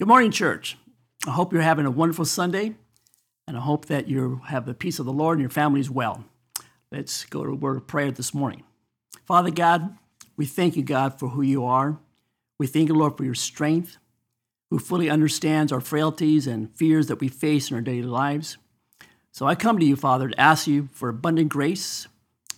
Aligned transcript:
Good 0.00 0.08
morning, 0.08 0.30
church. 0.30 0.78
I 1.26 1.32
hope 1.32 1.52
you're 1.52 1.60
having 1.60 1.84
a 1.84 1.90
wonderful 1.90 2.24
Sunday, 2.24 2.74
and 3.46 3.54
I 3.54 3.60
hope 3.60 3.84
that 3.84 4.08
you 4.08 4.40
have 4.46 4.64
the 4.64 4.72
peace 4.72 4.98
of 4.98 5.04
the 5.04 5.12
Lord 5.12 5.36
and 5.36 5.42
your 5.42 5.50
family 5.50 5.78
as 5.78 5.90
well. 5.90 6.24
Let's 6.90 7.26
go 7.26 7.44
to 7.44 7.50
a 7.50 7.54
word 7.54 7.76
of 7.76 7.86
prayer 7.86 8.10
this 8.10 8.32
morning. 8.32 8.62
Father 9.26 9.50
God, 9.50 9.98
we 10.38 10.46
thank 10.46 10.74
you, 10.74 10.82
God, 10.82 11.18
for 11.18 11.28
who 11.28 11.42
you 11.42 11.66
are. 11.66 11.98
We 12.58 12.66
thank 12.66 12.88
you, 12.88 12.94
Lord, 12.94 13.18
for 13.18 13.24
your 13.24 13.34
strength, 13.34 13.98
who 14.70 14.78
fully 14.78 15.10
understands 15.10 15.70
our 15.70 15.82
frailties 15.82 16.46
and 16.46 16.74
fears 16.74 17.08
that 17.08 17.20
we 17.20 17.28
face 17.28 17.70
in 17.70 17.76
our 17.76 17.82
daily 17.82 18.00
lives. 18.00 18.56
So 19.32 19.44
I 19.44 19.54
come 19.54 19.78
to 19.78 19.84
you, 19.84 19.96
Father, 19.96 20.30
to 20.30 20.40
ask 20.40 20.66
you 20.66 20.88
for 20.92 21.10
abundant 21.10 21.50
grace 21.50 22.08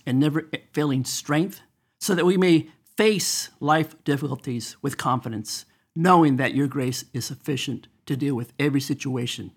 and 0.05 0.17
never 0.17 0.49
failing 0.71 1.03
strength 1.03 1.59
so 1.99 2.15
that 2.15 2.25
we 2.25 2.37
may 2.37 2.69
face 2.95 3.49
life 3.59 4.01
difficulties 4.05 4.77
with 4.81 4.97
confidence 4.97 5.65
knowing 5.95 6.37
that 6.37 6.55
your 6.55 6.67
grace 6.67 7.05
is 7.13 7.25
sufficient 7.25 7.87
to 8.05 8.15
deal 8.15 8.35
with 8.35 8.53
every 8.59 8.81
situation. 8.81 9.51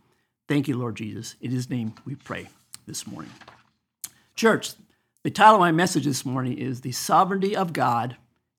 Thank 0.49 0.69
you, 0.69 0.77
Lord 0.77 0.97
Jesus. 0.97 1.35
In 1.41 1.51
his 1.51 1.71
name 1.71 1.95
we 2.05 2.15
pray 2.15 2.49
this 2.87 3.07
morning. 3.07 3.33
Church, 4.35 4.73
the 5.25 5.31
title 5.31 5.57
of 5.57 5.61
my 5.61 5.73
message 5.73 6.05
this 6.05 6.25
morning 6.25 6.57
is 6.57 6.83
The 6.83 6.93
Sovereignty 6.93 7.57
of 7.57 7.73
God 7.73 8.17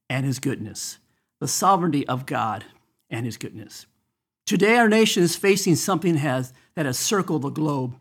and 0.09 0.25
His 0.25 0.39
Goodness. 0.39 0.97
The 1.39 1.47
sovereignty 1.47 2.05
of 2.07 2.25
God 2.25 2.65
and 3.09 3.25
His 3.25 3.37
goodness. 3.37 3.85
Today, 4.45 4.77
our 4.77 4.89
nation 4.89 5.23
is 5.23 5.35
facing 5.35 5.75
something 5.75 6.15
has, 6.15 6.53
that 6.75 6.85
has 6.85 6.97
circled 6.97 7.43
the 7.43 7.49
globe, 7.49 7.95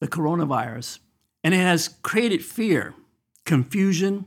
the 0.00 0.08
coronavirus, 0.08 0.98
and 1.42 1.54
it 1.54 1.58
has 1.58 1.88
created 2.02 2.44
fear, 2.44 2.94
confusion, 3.44 4.26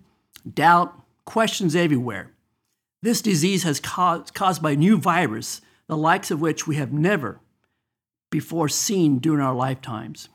doubt, 0.52 1.00
questions 1.26 1.76
everywhere. 1.76 2.32
This 3.08 3.22
disease 3.22 3.64
has 3.64 3.80
caused, 3.80 4.34
caused 4.34 4.62
by 4.62 4.72
a 4.72 4.76
new 4.76 4.98
virus, 4.98 5.62
the 5.88 5.96
likes 5.96 6.30
of 6.30 6.42
which 6.42 6.68
we 6.68 6.76
have 6.76 6.92
never 6.92 7.40
before 8.30 8.68
seen 8.68 9.20
during 9.20 9.40
our 9.40 9.56
lifetimes. 9.56 10.28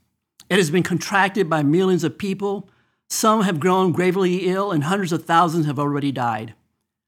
It 0.48 0.56
has 0.56 0.70
been 0.70 0.83
contracted 0.83 1.51
by 1.51 1.64
millions 1.64 2.03
of 2.03 2.17
people. 2.17 2.70
Some 3.11 3.42
have 3.42 3.61
grown 3.61 3.92
gravely 3.92 4.48
ill, 4.48 4.73
and 4.73 4.84
hundreds 4.84 5.12
of 5.12 5.27
thousands 5.27 5.67
have 5.67 5.79
already 5.79 6.11
died. 6.12 6.55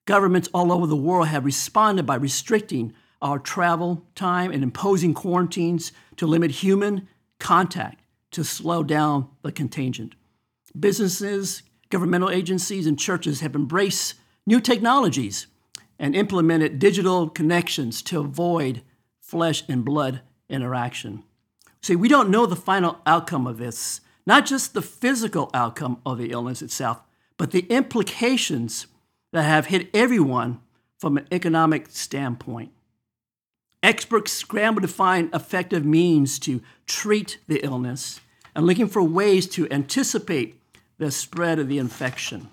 Governments 0.04 0.50
all 0.52 0.70
over 0.70 0.86
the 0.86 0.94
world 0.94 1.28
have 1.28 1.46
responded 1.46 2.04
by 2.04 2.16
restricting 2.16 2.92
our 3.22 3.38
travel 3.38 4.04
time 4.14 4.50
and 4.50 4.62
imposing 4.62 5.14
quarantines 5.14 5.92
to 6.18 6.26
limit 6.26 6.50
human 6.50 7.08
contact 7.40 8.02
to 8.32 8.44
slow 8.44 8.82
down 8.82 9.30
the 9.40 9.50
contagion. 9.50 10.12
Businesses, 10.78 11.62
governmental 11.88 12.28
agencies, 12.28 12.86
and 12.86 12.98
churches 12.98 13.40
have 13.40 13.54
embraced 13.54 14.16
new 14.46 14.60
technologies 14.60 15.46
and 16.04 16.14
implemented 16.14 16.78
digital 16.78 17.30
connections 17.30 18.02
to 18.02 18.20
avoid 18.20 18.82
flesh 19.22 19.64
and 19.70 19.86
blood 19.86 20.20
interaction. 20.50 21.22
See, 21.80 21.96
we 21.96 22.08
don't 22.08 22.28
know 22.28 22.44
the 22.44 22.54
final 22.54 22.98
outcome 23.06 23.46
of 23.46 23.56
this, 23.56 24.02
not 24.26 24.44
just 24.44 24.74
the 24.74 24.82
physical 24.82 25.48
outcome 25.54 26.02
of 26.04 26.18
the 26.18 26.30
illness 26.30 26.60
itself, 26.60 27.00
but 27.38 27.52
the 27.52 27.64
implications 27.70 28.86
that 29.32 29.44
have 29.44 29.66
hit 29.66 29.88
everyone 29.94 30.60
from 30.98 31.16
an 31.16 31.26
economic 31.32 31.86
standpoint. 31.88 32.70
Experts 33.82 34.30
scramble 34.30 34.82
to 34.82 34.88
find 34.88 35.34
effective 35.34 35.86
means 35.86 36.38
to 36.40 36.60
treat 36.84 37.38
the 37.48 37.64
illness 37.64 38.20
and 38.54 38.66
looking 38.66 38.88
for 38.88 39.02
ways 39.02 39.46
to 39.46 39.66
anticipate 39.70 40.60
the 40.98 41.10
spread 41.10 41.58
of 41.58 41.68
the 41.68 41.78
infection. 41.78 42.50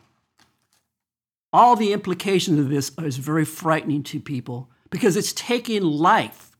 All 1.53 1.75
the 1.75 1.91
implications 1.91 2.59
of 2.59 2.69
this 2.69 2.91
is 2.99 3.17
very 3.17 3.45
frightening 3.45 4.03
to 4.03 4.19
people 4.19 4.69
because 4.89 5.17
it's 5.17 5.33
taking 5.33 5.83
life. 5.83 6.55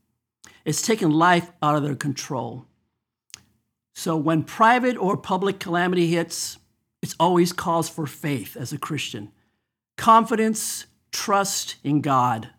It's 0.65 0.81
taking 0.81 1.09
life 1.09 1.51
out 1.63 1.75
of 1.75 1.83
their 1.83 1.95
control. 1.95 2.65
So 3.93 4.17
when 4.17 4.43
private 4.43 4.97
or 4.97 5.15
public 5.17 5.59
calamity 5.59 6.07
hits, 6.07 6.57
it's 7.01 7.15
always 7.19 7.53
cause 7.53 7.89
for 7.89 8.05
faith 8.05 8.55
as 8.57 8.73
a 8.73 8.77
Christian. 8.77 9.31
Confidence, 9.97 10.85
trust 11.11 11.75
in 11.83 12.01
God, 12.01 12.49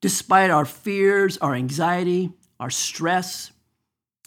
despite 0.00 0.50
our 0.50 0.64
fears, 0.64 1.36
our 1.38 1.54
anxiety, 1.54 2.32
our 2.60 2.70
stress. 2.70 3.50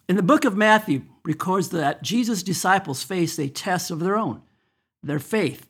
In 0.08 0.16
the 0.16 0.24
book 0.24 0.46
of 0.46 0.58
Matthew 0.58 1.04
records 1.24 1.70
that 1.70 2.04
Jesus' 2.04 2.44
disciples 2.44 3.04
faced 3.04 3.40
a 3.40 3.50
test 3.50 3.92
of 3.92 4.00
their 4.00 4.18
own, 4.18 4.42
their 5.02 5.20
faith 5.20 5.68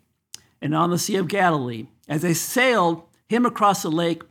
and 0.66 0.74
on 0.74 0.90
the 0.90 0.98
Sea 0.98 1.18
of 1.18 1.28
Galilee. 1.28 1.86
As 2.09 2.24
they 2.24 2.34
sailed 2.34 3.03
him 3.30 3.46
across 3.46 3.84
the 3.84 3.92
lake, 3.92 4.24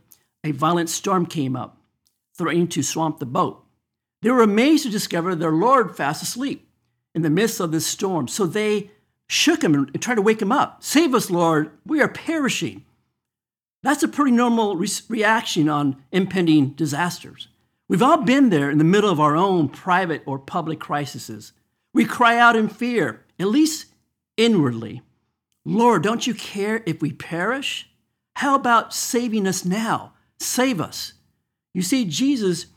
a 0.43 0.51
violent 0.51 0.89
storm 0.89 1.25
came 1.25 1.55
up, 1.55 1.77
threatening 2.37 2.67
to 2.67 2.83
swamp 2.83 3.19
the 3.19 3.25
boat. 3.25 3.63
They 4.21 4.29
were 4.29 4.43
amazed 4.43 4.83
to 4.83 4.89
discover 4.89 5.33
their 5.33 5.53
Lord 5.53 5.95
fast 5.95 6.21
asleep 6.21 6.67
in 7.13 7.21
the 7.21 7.29
midst 7.29 7.61
of 7.61 7.71
this 7.71 7.87
storm. 7.87 8.27
So 8.27 8.45
they 8.45 8.91
shook 9.29 9.63
him 9.63 9.75
and 9.75 10.01
tried 10.01 10.15
to 10.15 10.21
wake 10.21 10.41
him 10.41 10.51
up. 10.51 10.83
Save 10.83 11.15
us, 11.15 11.31
Lord, 11.31 11.71
we 11.85 12.01
are 12.01 12.09
perishing. 12.09 12.83
That's 13.81 14.03
a 14.03 14.09
pretty 14.09 14.31
normal 14.31 14.75
re- 14.75 14.89
reaction 15.07 15.69
on 15.69 16.03
impending 16.11 16.71
disasters. 16.71 17.47
We've 17.87 18.03
all 18.03 18.23
been 18.23 18.49
there 18.49 18.69
in 18.69 18.77
the 18.77 18.83
middle 18.83 19.09
of 19.09 19.21
our 19.21 19.37
own 19.37 19.69
private 19.69 20.21
or 20.25 20.37
public 20.37 20.81
crises. 20.81 21.53
We 21.93 22.03
cry 22.03 22.37
out 22.37 22.57
in 22.57 22.67
fear, 22.67 23.23
at 23.39 23.47
least 23.47 23.85
inwardly. 24.35 25.01
Lord, 25.65 26.03
don't 26.03 26.27
you 26.27 26.35
care 26.35 26.83
if 26.85 27.01
we 27.01 27.11
perish? 27.11 27.89
How 28.35 28.55
about 28.55 28.93
saving 28.93 29.47
us 29.47 29.65
now? 29.65 30.13
Save 30.39 30.79
us. 30.79 31.13
You 31.73 31.81
see, 31.81 32.05
Jesus 32.05 32.67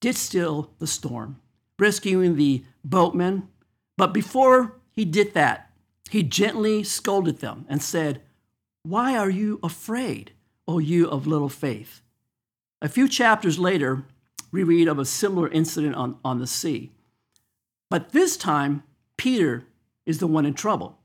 did 0.00 0.16
still 0.16 0.70
the 0.78 0.86
storm, 0.86 1.40
rescuing 1.78 2.36
the 2.36 2.64
boatmen. 2.84 3.48
But 3.96 4.12
before 4.12 4.76
he 4.92 5.04
did 5.04 5.32
that, 5.34 5.70
he 6.10 6.22
gently 6.22 6.82
scolded 6.84 7.40
them 7.40 7.64
and 7.68 7.82
said, 7.82 8.20
Why 8.82 9.16
are 9.16 9.30
you 9.30 9.58
afraid, 9.62 10.32
O 10.68 10.78
you 10.78 11.08
of 11.08 11.26
little 11.26 11.48
faith? 11.48 12.02
A 12.82 12.88
few 12.88 13.08
chapters 13.08 13.58
later, 13.58 14.04
we 14.52 14.62
read 14.62 14.88
of 14.88 14.98
a 14.98 15.04
similar 15.04 15.48
incident 15.48 15.94
on, 15.94 16.18
on 16.24 16.38
the 16.38 16.46
sea. 16.46 16.92
But 17.88 18.12
this 18.12 18.36
time, 18.36 18.82
Peter 19.16 19.64
is 20.04 20.18
the 20.18 20.26
one 20.26 20.44
in 20.44 20.54
trouble. 20.54 20.98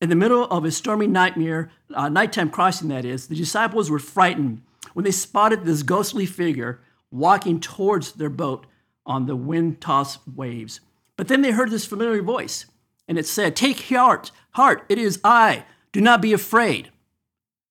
In 0.00 0.10
the 0.10 0.14
middle 0.14 0.44
of 0.44 0.64
a 0.64 0.70
stormy 0.70 1.06
nightmare, 1.06 1.70
uh, 1.94 2.08
nighttime 2.10 2.50
crossing 2.50 2.88
that 2.88 3.06
is, 3.06 3.28
the 3.28 3.34
disciples 3.34 3.90
were 3.90 3.98
frightened 3.98 4.62
when 4.92 5.04
they 5.04 5.10
spotted 5.10 5.64
this 5.64 5.82
ghostly 5.82 6.26
figure 6.26 6.80
walking 7.10 7.60
towards 7.60 8.12
their 8.12 8.28
boat 8.28 8.66
on 9.06 9.26
the 9.26 9.36
wind 9.36 9.80
tossed 9.80 10.20
waves. 10.34 10.80
But 11.16 11.28
then 11.28 11.40
they 11.40 11.52
heard 11.52 11.70
this 11.70 11.86
familiar 11.86 12.22
voice, 12.22 12.66
and 13.08 13.18
it 13.18 13.26
said, 13.26 13.56
Take 13.56 13.80
heart, 13.88 14.32
heart, 14.52 14.84
it 14.88 14.98
is 14.98 15.20
I, 15.24 15.64
do 15.92 16.00
not 16.02 16.20
be 16.20 16.34
afraid. 16.34 16.90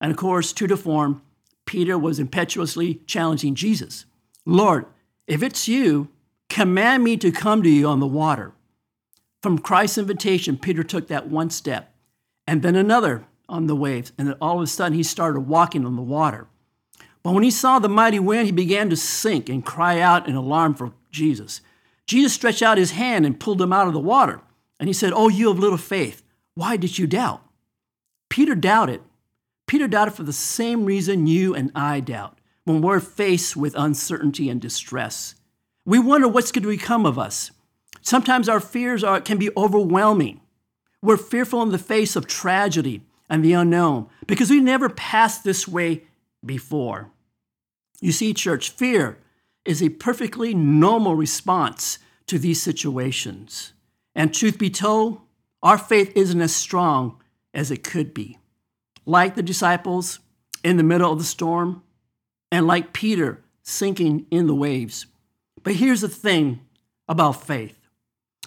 And 0.01 0.11
of 0.11 0.17
course, 0.17 0.51
true 0.51 0.67
to 0.67 0.77
form, 0.77 1.21
Peter 1.65 1.97
was 1.97 2.19
impetuously 2.19 3.01
challenging 3.05 3.55
Jesus 3.55 4.05
Lord, 4.47 4.85
if 5.27 5.41
it's 5.41 5.67
you, 5.67 6.09
command 6.49 7.03
me 7.03 7.17
to 7.17 7.31
come 7.31 7.63
to 7.63 7.69
you 7.69 7.87
on 7.87 7.99
the 7.99 8.07
water. 8.07 8.51
From 9.41 9.57
Christ's 9.57 9.97
invitation, 9.97 10.57
Peter 10.57 10.83
took 10.83 11.07
that 11.07 11.27
one 11.27 11.49
step 11.49 11.94
and 12.47 12.61
then 12.61 12.75
another 12.75 13.25
on 13.47 13.67
the 13.67 13.75
waves. 13.75 14.11
And 14.17 14.27
then 14.27 14.37
all 14.41 14.57
of 14.57 14.63
a 14.63 14.67
sudden, 14.67 14.97
he 14.97 15.03
started 15.03 15.41
walking 15.41 15.85
on 15.85 15.95
the 15.95 16.01
water. 16.01 16.47
But 17.23 17.33
when 17.33 17.43
he 17.43 17.51
saw 17.51 17.79
the 17.79 17.89
mighty 17.89 18.19
wind, 18.19 18.45
he 18.45 18.51
began 18.51 18.89
to 18.89 18.95
sink 18.95 19.49
and 19.49 19.65
cry 19.65 19.99
out 19.99 20.27
in 20.27 20.35
alarm 20.35 20.75
for 20.75 20.93
Jesus. 21.11 21.61
Jesus 22.05 22.33
stretched 22.33 22.61
out 22.61 22.77
his 22.77 22.91
hand 22.91 23.25
and 23.25 23.39
pulled 23.39 23.61
him 23.61 23.73
out 23.73 23.87
of 23.87 23.93
the 23.93 23.99
water. 23.99 24.41
And 24.79 24.87
he 24.87 24.93
said, 24.93 25.13
Oh, 25.13 25.29
you 25.29 25.49
of 25.49 25.57
little 25.57 25.77
faith, 25.77 26.23
why 26.53 26.77
did 26.77 26.97
you 26.97 27.07
doubt? 27.07 27.41
Peter 28.29 28.55
doubted. 28.55 29.01
Peter 29.67 29.87
doubted 29.87 30.13
for 30.13 30.23
the 30.23 30.33
same 30.33 30.85
reason 30.85 31.25
you 31.25 31.55
and 31.55 31.71
I 31.73 31.99
doubt 31.99 32.37
when 32.65 32.81
we're 32.81 32.99
faced 32.99 33.55
with 33.55 33.75
uncertainty 33.75 34.49
and 34.49 34.61
distress. 34.61 35.35
We 35.85 35.99
wonder 35.99 36.27
what's 36.27 36.51
going 36.51 36.63
to 36.63 36.69
become 36.69 37.05
of 37.05 37.17
us. 37.17 37.51
Sometimes 38.01 38.49
our 38.49 38.59
fears 38.59 39.03
are, 39.03 39.21
can 39.21 39.37
be 39.37 39.49
overwhelming. 39.57 40.41
We're 41.05 41.17
fearful 41.17 41.61
in 41.61 41.69
the 41.69 41.77
face 41.77 42.15
of 42.15 42.25
tragedy 42.25 43.03
and 43.29 43.45
the 43.45 43.53
unknown 43.53 44.07
because 44.25 44.49
we 44.49 44.59
never 44.59 44.89
passed 44.89 45.43
this 45.43 45.67
way 45.67 46.05
before. 46.43 47.11
You 48.01 48.11
see, 48.11 48.33
church, 48.33 48.71
fear 48.71 49.19
is 49.65 49.83
a 49.83 49.89
perfectly 49.89 50.55
normal 50.55 51.15
response 51.15 51.99
to 52.25 52.39
these 52.39 52.59
situations. 52.59 53.73
And 54.15 54.33
truth 54.33 54.57
be 54.57 54.71
told, 54.71 55.21
our 55.61 55.77
faith 55.77 56.11
isn't 56.15 56.41
as 56.41 56.55
strong 56.55 57.21
as 57.53 57.69
it 57.69 57.83
could 57.83 58.11
be. 58.11 58.39
Like 59.05 59.35
the 59.35 59.43
disciples 59.43 60.17
in 60.63 60.77
the 60.77 60.83
middle 60.83 61.11
of 61.11 61.19
the 61.19 61.23
storm, 61.23 61.83
and 62.51 62.65
like 62.65 62.93
Peter 62.93 63.43
sinking 63.61 64.25
in 64.31 64.47
the 64.47 64.55
waves. 64.55 65.05
But 65.61 65.75
here's 65.75 66.01
the 66.01 66.09
thing 66.09 66.61
about 67.07 67.45
faith 67.45 67.77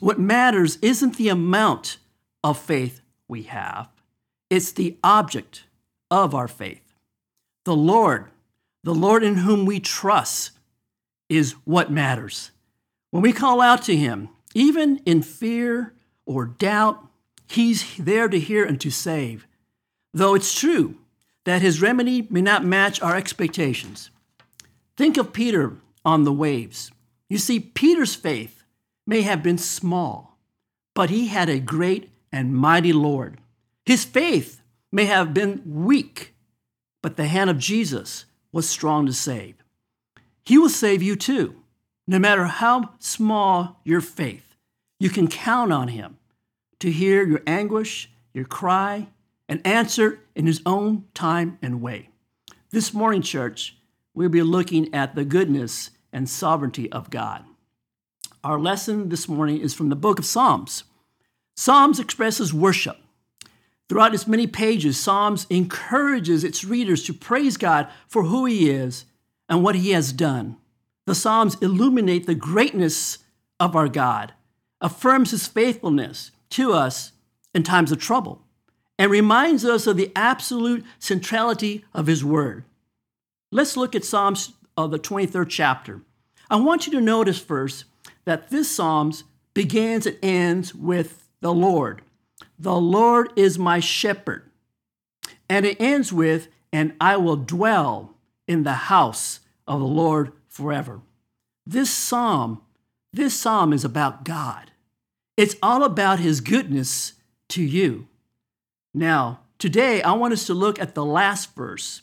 what 0.00 0.18
matters 0.18 0.76
isn't 0.82 1.18
the 1.18 1.28
amount 1.28 1.98
of 2.42 2.58
faith 2.58 3.00
we 3.26 3.44
have, 3.44 3.88
it's 4.50 4.72
the 4.72 4.96
object 5.02 5.64
of 6.10 6.34
our 6.34 6.48
faith. 6.48 6.94
The 7.64 7.76
Lord, 7.76 8.26
the 8.82 8.94
Lord 8.94 9.22
in 9.22 9.36
whom 9.36 9.66
we 9.66 9.80
trust, 9.80 10.52
is 11.28 11.52
what 11.64 11.90
matters. 11.90 12.50
When 13.10 13.22
we 13.22 13.32
call 13.32 13.60
out 13.60 13.82
to 13.82 13.96
Him, 13.96 14.30
even 14.54 14.98
in 15.04 15.22
fear 15.22 15.94
or 16.24 16.46
doubt, 16.46 17.04
He's 17.46 17.96
there 17.96 18.28
to 18.28 18.38
hear 18.38 18.64
and 18.64 18.80
to 18.80 18.90
save. 18.90 19.46
Though 20.14 20.34
it's 20.34 20.58
true 20.58 20.96
that 21.44 21.62
His 21.62 21.82
remedy 21.82 22.26
may 22.30 22.42
not 22.42 22.64
match 22.64 23.00
our 23.02 23.16
expectations. 23.16 24.10
Think 24.96 25.16
of 25.16 25.32
Peter 25.32 25.76
on 26.04 26.24
the 26.24 26.32
waves. 26.32 26.90
You 27.28 27.38
see, 27.38 27.60
Peter's 27.60 28.14
faith 28.14 28.64
may 29.06 29.22
have 29.22 29.42
been 29.42 29.58
small, 29.58 30.38
but 30.94 31.10
he 31.10 31.28
had 31.28 31.48
a 31.48 31.60
great 31.60 32.10
and 32.32 32.54
mighty 32.54 32.92
Lord. 32.92 33.38
His 33.84 34.04
faith 34.04 34.62
may 34.92 35.06
have 35.06 35.34
been 35.34 35.62
weak, 35.64 36.34
but 37.02 37.16
the 37.16 37.26
hand 37.26 37.50
of 37.50 37.58
Jesus 37.58 38.26
was 38.52 38.68
strong 38.68 39.06
to 39.06 39.12
save. 39.12 39.56
He 40.44 40.58
will 40.58 40.68
save 40.68 41.02
you 41.02 41.16
too. 41.16 41.56
No 42.06 42.18
matter 42.18 42.46
how 42.46 42.94
small 42.98 43.80
your 43.84 44.00
faith, 44.00 44.56
you 44.98 45.10
can 45.10 45.28
count 45.28 45.72
on 45.72 45.88
Him 45.88 46.16
to 46.80 46.90
hear 46.90 47.26
your 47.26 47.42
anguish, 47.46 48.10
your 48.32 48.46
cry, 48.46 49.08
and 49.48 49.66
answer 49.66 50.20
in 50.34 50.46
His 50.46 50.62
own 50.64 51.04
time 51.12 51.58
and 51.60 51.82
way. 51.82 52.08
This 52.70 52.94
morning, 52.94 53.22
church, 53.22 53.76
we'll 54.14 54.28
be 54.28 54.42
looking 54.42 54.94
at 54.94 55.14
the 55.14 55.24
goodness 55.24 55.90
and 56.12 56.28
sovereignty 56.28 56.90
of 56.92 57.10
God. 57.10 57.44
Our 58.42 58.58
lesson 58.58 59.08
this 59.08 59.28
morning 59.28 59.60
is 59.60 59.74
from 59.74 59.88
the 59.88 59.96
book 59.96 60.18
of 60.18 60.24
Psalms. 60.24 60.84
Psalms 61.58 61.98
expresses 61.98 62.54
worship. 62.54 62.98
Throughout 63.88 64.14
its 64.14 64.28
many 64.28 64.46
pages, 64.46 64.96
Psalms 64.96 65.44
encourages 65.50 66.44
its 66.44 66.62
readers 66.62 67.02
to 67.02 67.12
praise 67.12 67.56
God 67.56 67.88
for 68.06 68.22
who 68.22 68.44
He 68.44 68.70
is 68.70 69.06
and 69.48 69.64
what 69.64 69.74
He 69.74 69.90
has 69.90 70.12
done. 70.12 70.56
The 71.06 71.16
Psalms 71.16 71.56
illuminate 71.60 72.26
the 72.28 72.36
greatness 72.36 73.18
of 73.58 73.74
our 73.74 73.88
God, 73.88 74.34
affirms 74.80 75.32
His 75.32 75.48
faithfulness 75.48 76.30
to 76.50 76.74
us 76.74 77.10
in 77.52 77.64
times 77.64 77.90
of 77.90 77.98
trouble, 77.98 78.40
and 78.96 79.10
reminds 79.10 79.64
us 79.64 79.88
of 79.88 79.96
the 79.96 80.12
absolute 80.14 80.84
centrality 81.00 81.84
of 81.92 82.06
His 82.06 82.24
Word. 82.24 82.66
Let's 83.50 83.76
look 83.76 83.96
at 83.96 84.04
Psalms 84.04 84.52
of 84.76 84.92
the 84.92 84.98
23rd 85.00 85.48
chapter. 85.48 86.02
I 86.48 86.54
want 86.54 86.86
you 86.86 86.92
to 86.92 87.00
notice 87.00 87.40
first 87.40 87.86
that 88.26 88.50
this 88.50 88.70
Psalms 88.70 89.24
begins 89.54 90.06
and 90.06 90.18
ends 90.22 90.72
with 90.72 91.24
the 91.40 91.52
Lord. 91.52 92.02
The 92.58 92.76
Lord 92.76 93.32
is 93.36 93.58
my 93.58 93.80
shepherd. 93.80 94.42
And 95.48 95.64
it 95.64 95.80
ends 95.80 96.12
with, 96.12 96.48
and 96.72 96.94
I 97.00 97.16
will 97.16 97.36
dwell 97.36 98.14
in 98.46 98.64
the 98.64 98.72
house 98.72 99.40
of 99.66 99.80
the 99.80 99.86
Lord 99.86 100.32
forever. 100.48 101.00
This 101.66 101.90
psalm, 101.90 102.62
this 103.12 103.34
psalm 103.34 103.72
is 103.72 103.84
about 103.84 104.24
God. 104.24 104.70
It's 105.36 105.56
all 105.62 105.84
about 105.84 106.18
his 106.18 106.40
goodness 106.40 107.14
to 107.50 107.62
you. 107.62 108.08
Now, 108.92 109.40
today 109.58 110.02
I 110.02 110.12
want 110.12 110.32
us 110.32 110.46
to 110.46 110.54
look 110.54 110.80
at 110.80 110.94
the 110.94 111.04
last 111.04 111.54
verse. 111.54 112.02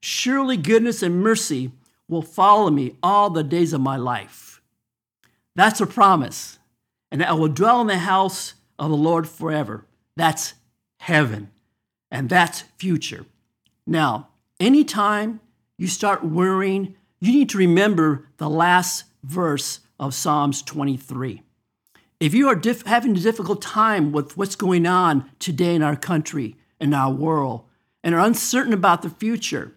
Surely 0.00 0.56
goodness 0.56 1.02
and 1.02 1.22
mercy 1.22 1.72
will 2.08 2.22
follow 2.22 2.70
me 2.70 2.96
all 3.02 3.30
the 3.30 3.42
days 3.42 3.72
of 3.72 3.80
my 3.80 3.96
life. 3.96 4.62
That's 5.56 5.80
a 5.80 5.86
promise. 5.86 6.58
And 7.10 7.24
I 7.24 7.32
will 7.32 7.48
dwell 7.48 7.80
in 7.80 7.86
the 7.86 7.98
house 7.98 8.54
of 8.78 8.90
the 8.90 8.96
Lord 8.96 9.28
forever. 9.28 9.84
That's 10.16 10.54
heaven. 10.98 11.50
And 12.10 12.28
that's 12.28 12.62
future. 12.78 13.26
Now, 13.86 14.28
anytime 14.58 15.40
you 15.78 15.88
start 15.88 16.24
worrying, 16.24 16.94
you 17.20 17.32
need 17.32 17.48
to 17.50 17.58
remember 17.58 18.28
the 18.38 18.48
last 18.50 19.04
verse 19.22 19.80
of 19.98 20.14
Psalms 20.14 20.62
23. 20.62 21.42
If 22.18 22.32
you 22.32 22.48
are 22.48 22.54
dif- 22.54 22.86
having 22.86 23.16
a 23.16 23.20
difficult 23.20 23.60
time 23.60 24.12
with 24.12 24.36
what's 24.36 24.56
going 24.56 24.86
on 24.86 25.30
today 25.38 25.74
in 25.74 25.82
our 25.82 25.96
country, 25.96 26.56
in 26.80 26.94
our 26.94 27.12
world, 27.12 27.64
and 28.02 28.14
are 28.14 28.20
uncertain 28.20 28.72
about 28.72 29.02
the 29.02 29.10
future, 29.10 29.74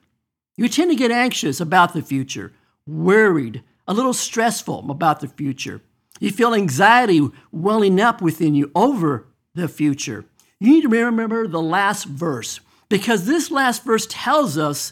you 0.56 0.68
tend 0.70 0.92
to 0.92 0.96
get 0.96 1.12
anxious 1.12 1.60
about 1.60 1.94
the 1.94 2.02
future, 2.02 2.54
worried, 2.86 3.64
a 3.88 3.94
little 3.94 4.14
stressful 4.14 4.90
about 4.90 5.20
the 5.20 5.28
future. 5.28 5.82
You 6.20 6.32
feel 6.32 6.54
anxiety 6.54 7.28
welling 7.52 8.00
up 8.00 8.22
within 8.22 8.54
you 8.56 8.72
over 8.76 9.28
the 9.56 9.68
future. 9.68 10.26
You 10.60 10.72
need 10.72 10.82
to 10.82 10.90
remember 10.90 11.48
the 11.48 11.62
last 11.62 12.06
verse 12.06 12.60
because 12.90 13.26
this 13.26 13.50
last 13.50 13.84
verse 13.84 14.06
tells 14.10 14.58
us 14.58 14.92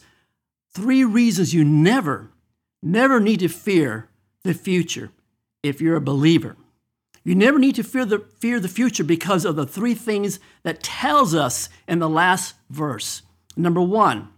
three 0.71 1.03
reasons 1.03 1.53
you 1.53 1.65
never, 1.65 2.31
never 2.81 3.19
need 3.19 3.39
to 3.41 3.50
fear 3.50 4.09
the 4.44 4.53
future 4.53 5.12
if 5.63 5.81
you're 5.81 5.97
a 5.97 6.01
believer. 6.01 6.56
You 7.24 7.35
never 7.35 7.59
need 7.59 7.75
to 7.75 7.83
fear 7.83 8.06
the, 8.06 8.19
fear 8.39 8.59
the 8.59 8.69
future 8.69 9.03
because 9.03 9.44
of 9.44 9.57
the 9.57 9.65
three 9.65 9.94
things 9.94 10.39
that 10.63 10.81
tells 10.81 11.35
us 11.35 11.68
in 11.85 12.00
the 12.00 12.07
last 12.07 12.56
verse. 12.69 13.21
Number 13.57 13.81
one, 13.81 14.29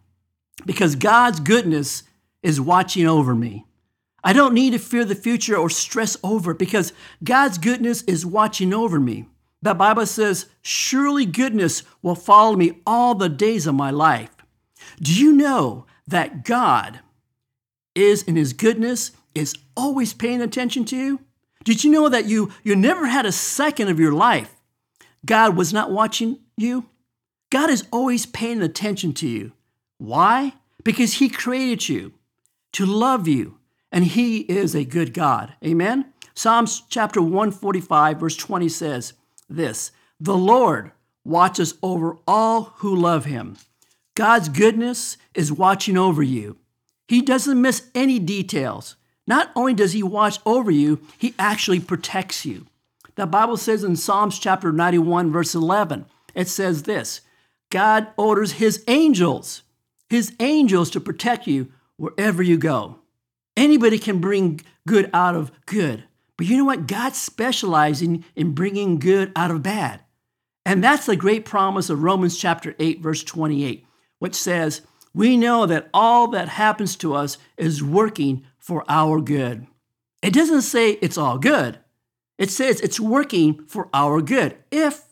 because 0.65 0.95
God's 0.95 1.39
goodness 1.39 2.03
is 2.41 2.59
watching 2.59 3.06
over 3.06 3.36
me. 3.36 3.65
I 4.24 4.33
don't 4.33 4.54
need 4.54 4.71
to 4.71 4.80
fear 4.80 5.06
the 5.06 5.16
future 5.16 5.56
or 5.56 5.69
stress 5.69 6.18
over 6.24 6.54
because 6.54 6.94
God's 7.24 7.57
goodness 7.57 8.01
is 8.04 8.25
watching 8.25 8.74
over 8.74 9.00
me. 9.00 9.27
The 9.62 9.74
Bible 9.74 10.06
says, 10.06 10.48
Surely 10.62 11.25
goodness 11.25 11.83
will 12.01 12.16
follow 12.16 12.56
me 12.56 12.80
all 12.86 13.16
the 13.16 13.30
days 13.30 13.68
of 13.68 13.75
my 13.75 13.92
life. 13.92 14.31
Do 15.01 15.13
you 15.13 15.33
know 15.33 15.86
that 16.07 16.44
God 16.44 17.00
is 17.95 18.24
in 18.24 18.36
his 18.36 18.54
goodness, 18.54 19.12
is 19.36 19.56
always 19.75 20.13
paying 20.13 20.42
attention 20.42 20.86
to 20.86 20.95
you? 20.98 21.19
Did 21.63 21.83
you 21.83 21.92
know 21.92 22.10
that 22.10 22.25
you, 22.25 22.51
you 22.63 22.75
never 22.75 23.07
had 23.07 23.25
a 23.25 23.31
second 23.31 23.89
of 23.89 24.00
your 24.00 24.13
life 24.13 24.56
God 25.25 25.57
was 25.57 25.74
not 25.74 25.92
watching 25.92 26.39
you? 26.56 26.86
God 27.50 27.69
is 27.69 27.86
always 27.92 28.25
paying 28.25 28.62
attention 28.62 29.13
to 29.15 29.27
you. 29.27 29.51
Why? 29.98 30.54
Because 30.83 31.15
He 31.15 31.30
created 31.30 31.89
you 31.89 32.13
to 32.74 32.86
love 32.86 33.27
you, 33.27 33.58
and 33.91 34.06
He 34.06 34.39
is 34.39 34.75
a 34.75 34.86
good 34.86 35.13
God. 35.13 35.53
Amen? 35.63 36.13
Psalms 36.33 36.83
chapter 36.89 37.21
145, 37.21 38.19
verse 38.19 38.36
20 38.36 38.69
says 38.69 39.13
this 39.50 39.91
The 40.19 40.38
Lord 40.38 40.91
watches 41.24 41.75
over 41.83 42.18
all 42.27 42.74
who 42.77 42.95
love 42.95 43.25
Him. 43.25 43.57
God's 44.15 44.50
goodness 44.50 45.18
is 45.33 45.51
watching 45.51 45.97
over 45.97 46.24
you. 46.24 46.57
He 47.07 47.21
doesn't 47.21 47.62
miss 47.62 47.89
any 47.95 48.19
details. 48.19 48.95
Not 49.27 49.51
only 49.56 49.74
does 49.74 49.94
He 49.94 50.03
watch 50.03 50.39
over 50.45 50.71
you, 50.71 51.01
He 51.18 51.36
actually 51.38 51.79
protects 51.79 52.46
you. 52.46 52.67
The 53.15 53.27
Bible 53.27 53.58
says 53.58 53.84
in 53.84 53.96
Psalms 53.96 54.39
chapter 54.39 54.72
91, 54.72 55.31
verse 55.31 55.53
11, 55.53 56.05
it 56.36 56.48
says 56.48 56.84
this 56.84 57.22
God 57.69 58.08
orders 58.17 58.53
His 58.53 58.84
angels 58.88 59.63
his 60.10 60.34
angels 60.39 60.89
to 60.91 61.00
protect 61.00 61.48
you 61.48 61.72
wherever 61.98 62.41
you 62.41 62.58
go. 62.58 62.99
Anybody 63.60 64.00
can 64.00 64.20
bring 64.20 64.62
good 64.88 65.10
out 65.13 65.36
of 65.36 65.51
good. 65.66 66.06
But 66.38 66.48
you 66.48 66.56
know 66.56 66.63
what? 66.63 66.88
God's 66.88 67.18
specializing 67.18 68.24
in 68.34 68.54
bringing 68.54 69.00
good 69.00 69.34
out 69.36 69.51
of 69.51 69.62
bad. 69.62 70.00
And 70.66 70.82
that's 70.82 71.06
the 71.06 71.18
great 71.18 71.44
promise 71.44 71.89
of 71.89 72.01
Romans 72.01 72.38
chapter 72.38 72.74
8, 72.80 73.01
verse 73.01 73.22
28, 73.22 73.86
which 74.20 74.34
says, 74.34 74.80
We 75.13 75.36
know 75.36 75.66
that 75.66 75.89
all 75.94 76.30
that 76.30 76.48
happens 76.48 76.96
to 76.98 77.13
us 77.13 77.38
is 77.58 77.84
working 77.84 78.46
for 78.58 78.86
our 78.88 79.20
good. 79.20 79.68
It 80.22 80.32
doesn't 80.32 80.62
say 80.62 80.92
it's 80.92 81.18
all 81.18 81.38
good, 81.38 81.80
it 82.38 82.50
says 82.50 82.80
it's 82.80 83.00
working 83.00 83.66
for 83.66 83.89
our 83.94 84.22
good. 84.22 84.56
If 84.72 85.04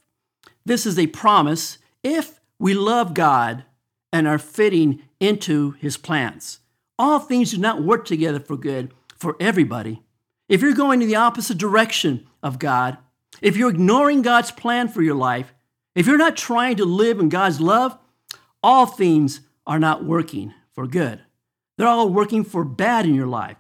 this 0.66 0.86
is 0.86 0.98
a 0.98 1.08
promise, 1.08 1.80
if 2.02 2.40
we 2.60 2.74
love 2.74 3.14
God 3.14 3.66
and 4.14 4.26
are 4.26 4.40
fitting 4.40 5.02
into 5.20 5.72
his 5.72 5.98
plans. 5.98 6.60
All 7.00 7.20
things 7.20 7.52
do 7.52 7.58
not 7.58 7.84
work 7.84 8.06
together 8.06 8.40
for 8.40 8.58
good 8.58 8.92
for 9.16 9.36
everybody. 9.40 10.04
If 10.50 10.62
you're 10.62 10.74
going 10.74 11.02
in 11.02 11.08
the 11.08 11.16
opposite 11.16 11.58
direction 11.58 12.28
of 12.42 12.60
God, 12.60 12.98
if 13.42 13.58
you're 13.58 13.70
ignoring 13.70 14.22
God's 14.22 14.52
plan 14.52 14.88
for 14.88 15.02
your 15.02 15.16
life, 15.16 15.54
if 15.96 16.08
you're 16.08 16.18
not 16.18 16.38
trying 16.38 16.78
to 16.78 16.86
live 16.86 17.20
in 17.20 17.30
God's 17.30 17.60
love, 17.60 17.98
all 18.64 18.86
things 18.86 19.42
are 19.66 19.80
not 19.80 20.06
working 20.06 20.54
for 20.72 20.88
good. 20.88 21.22
They're 21.78 21.88
all 21.88 22.10
working 22.10 22.44
for 22.44 22.64
bad 22.64 23.06
in 23.06 23.14
your 23.14 23.28
life. 23.28 23.58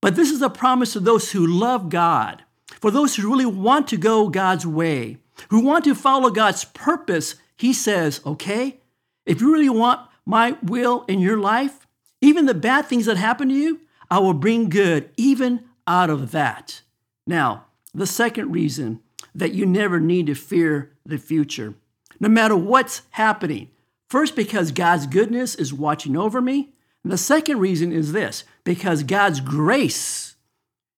But 0.00 0.14
this 0.14 0.30
is 0.30 0.40
a 0.42 0.48
promise 0.48 0.92
to 0.92 1.00
those 1.00 1.32
who 1.32 1.46
love 1.46 1.88
God, 1.88 2.44
for 2.80 2.90
those 2.90 3.16
who 3.16 3.28
really 3.28 3.46
want 3.46 3.88
to 3.88 3.96
go 3.96 4.28
God's 4.28 4.66
way, 4.66 5.18
who 5.48 5.60
want 5.60 5.84
to 5.84 5.94
follow 5.94 6.30
God's 6.30 6.64
purpose. 6.64 7.34
He 7.56 7.72
says, 7.72 8.20
okay, 8.24 8.80
if 9.26 9.40
you 9.40 9.52
really 9.52 9.68
want 9.68 10.08
my 10.24 10.56
will 10.62 11.04
in 11.08 11.18
your 11.18 11.38
life, 11.38 11.86
even 12.20 12.46
the 12.46 12.54
bad 12.54 12.86
things 12.86 13.06
that 13.06 13.16
happen 13.16 13.48
to 13.48 13.54
you, 13.54 13.80
I 14.10 14.18
will 14.18 14.34
bring 14.34 14.68
good 14.68 15.10
even 15.16 15.64
out 15.86 16.10
of 16.10 16.30
that. 16.32 16.82
Now, 17.26 17.66
the 17.94 18.06
second 18.06 18.52
reason 18.52 19.00
that 19.34 19.52
you 19.52 19.66
never 19.66 20.00
need 20.00 20.26
to 20.26 20.34
fear 20.34 20.92
the 21.04 21.18
future, 21.18 21.74
no 22.20 22.28
matter 22.28 22.56
what's 22.56 23.02
happening. 23.10 23.70
First, 24.08 24.34
because 24.34 24.72
God's 24.72 25.06
goodness 25.06 25.54
is 25.54 25.72
watching 25.72 26.16
over 26.16 26.40
me. 26.40 26.70
And 27.04 27.12
the 27.12 27.18
second 27.18 27.58
reason 27.58 27.92
is 27.92 28.12
this 28.12 28.44
because 28.64 29.02
God's 29.02 29.40
grace 29.40 30.36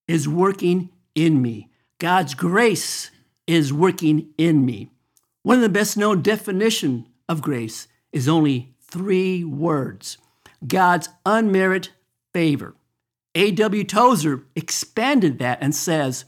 is 0.09 0.29
working 0.29 0.91
in 1.15 1.43
me. 1.43 1.69
God's 1.99 2.35
grace 2.35 3.11
is 3.47 3.73
working 3.73 4.29
in 4.39 4.65
me. 4.65 4.91
One 5.43 5.57
of 5.57 5.63
the 5.63 5.69
best 5.69 5.97
known 5.97 6.23
definition 6.23 7.07
of 7.29 7.43
grace 7.43 7.89
is 8.13 8.29
only 8.29 8.75
three 8.81 9.45
words. 9.45 10.19
God's 10.67 11.09
unmerited 11.25 11.93
favor. 12.33 12.75
A.W. 13.35 13.85
Tozer 13.85 14.45
expanded 14.57 15.39
that 15.39 15.59
and 15.61 15.75
says, 15.75 16.25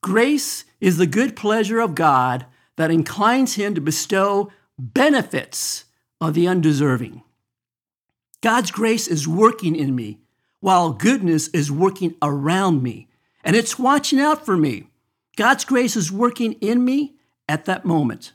Grace 0.00 0.64
is 0.80 0.98
the 0.98 1.06
good 1.06 1.34
pleasure 1.34 1.80
of 1.80 1.94
God 1.94 2.46
that 2.76 2.90
inclines 2.90 3.54
him 3.54 3.74
to 3.74 3.80
bestow 3.80 4.50
benefits 4.78 5.84
of 6.20 6.34
the 6.34 6.46
undeserving. 6.46 7.22
God's 8.42 8.70
grace 8.70 9.08
is 9.08 9.26
working 9.26 9.74
in 9.74 9.94
me 9.94 10.20
while 10.60 10.92
goodness 10.92 11.48
is 11.48 11.72
working 11.72 12.14
around 12.22 12.82
me, 12.82 13.08
and 13.44 13.56
it's 13.56 13.78
watching 13.78 14.20
out 14.20 14.44
for 14.44 14.56
me. 14.56 14.88
God's 15.36 15.64
grace 15.64 15.96
is 15.96 16.12
working 16.12 16.52
in 16.54 16.84
me 16.84 17.16
at 17.48 17.64
that 17.66 17.84
moment. 17.84 18.32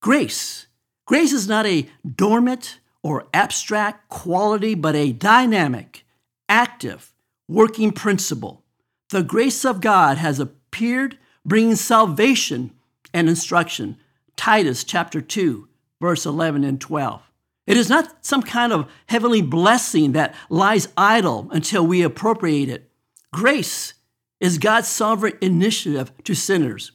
Grace. 0.00 0.66
Grace 1.06 1.32
is 1.32 1.48
not 1.48 1.66
a 1.66 1.88
dormant 2.14 2.80
or 3.06 3.28
abstract 3.32 4.08
quality, 4.08 4.74
but 4.74 4.96
a 4.96 5.12
dynamic, 5.12 6.04
active, 6.48 7.12
working 7.46 7.92
principle. 7.92 8.64
The 9.10 9.22
grace 9.22 9.64
of 9.64 9.80
God 9.80 10.18
has 10.18 10.40
appeared, 10.40 11.16
bringing 11.44 11.76
salvation 11.76 12.72
and 13.14 13.28
instruction. 13.28 13.96
Titus 14.34 14.82
chapter 14.82 15.20
2, 15.20 15.68
verse 16.00 16.26
11 16.26 16.64
and 16.64 16.80
12. 16.80 17.30
It 17.68 17.76
is 17.76 17.88
not 17.88 18.26
some 18.26 18.42
kind 18.42 18.72
of 18.72 18.90
heavenly 19.06 19.40
blessing 19.40 20.10
that 20.12 20.34
lies 20.50 20.88
idle 20.96 21.48
until 21.52 21.86
we 21.86 22.02
appropriate 22.02 22.68
it. 22.68 22.90
Grace 23.32 23.94
is 24.40 24.58
God's 24.58 24.88
sovereign 24.88 25.38
initiative 25.40 26.10
to 26.24 26.34
sinners. 26.34 26.90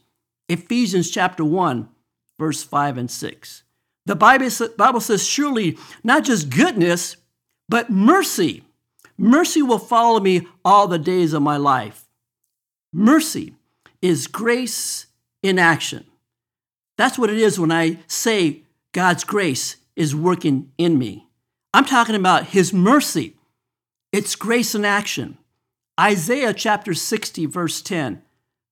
Ephesians 0.50 1.10
chapter 1.10 1.46
1, 1.46 1.88
verse 2.38 2.64
5 2.64 2.98
and 2.98 3.10
6. 3.10 3.64
The 4.06 4.16
Bible 4.16 5.02
says, 5.02 5.28
surely 5.28 5.78
not 6.04 6.24
just 6.24 6.50
goodness, 6.50 7.18
but 7.70 7.90
mercy. 7.90 8.64
Mercy 9.18 9.62
will 9.62 9.80
follow 9.80 10.20
me 10.20 10.48
all 10.66 10.88
the 10.88 11.00
days 11.00 11.34
of 11.34 11.44
my 11.44 11.58
life. 11.58 12.08
Mercy 12.92 13.54
is 14.02 14.28
grace 14.28 15.06
in 15.44 15.60
action. 15.60 16.06
That's 16.98 17.18
what 17.18 17.30
it 17.30 17.38
is 17.38 17.60
when 17.60 17.72
I 17.72 18.00
say 18.08 18.64
God's 18.92 19.24
grace 19.24 19.78
is 19.96 20.16
working 20.16 20.72
in 20.78 20.98
me. 20.98 21.28
I'm 21.74 21.86
talking 21.86 22.16
about 22.16 22.48
His 22.48 22.74
mercy. 22.74 23.38
It's 24.12 24.36
grace 24.36 24.76
in 24.76 24.84
action. 24.84 25.38
Isaiah 26.00 26.54
chapter 26.54 26.94
60, 26.94 27.46
verse 27.46 27.82
10. 27.82 28.22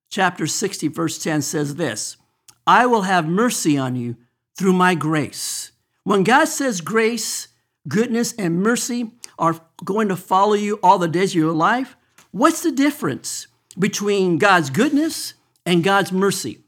Chapter 0.10 0.48
60, 0.48 0.88
verse 0.88 1.20
10 1.20 1.44
says 1.44 1.76
this 1.76 2.18
I 2.66 2.86
will 2.86 3.04
have 3.04 3.28
mercy 3.28 3.78
on 3.78 3.96
you 3.96 4.18
through 4.60 4.74
my 4.74 4.94
grace. 4.94 5.72
When 6.04 6.26
God 6.26 6.50
says 6.50 6.82
grace, 6.82 7.48
goodness, 7.88 8.34
and 8.34 8.62
mercy 8.62 9.14
are 9.40 9.62
going 9.86 10.10
to 10.10 10.18
follow 10.18 10.54
you 10.54 10.78
all 10.84 11.00
the 11.00 11.08
days 11.08 11.32
of 11.32 11.36
your 11.36 11.54
life, 11.54 11.96
what's 12.32 12.62
the 12.62 12.72
difference 12.74 13.48
between 13.80 14.38
God's 14.38 14.70
goodness 14.70 15.34
and 15.66 15.82
God's 15.82 16.12
mercy? 16.12 16.60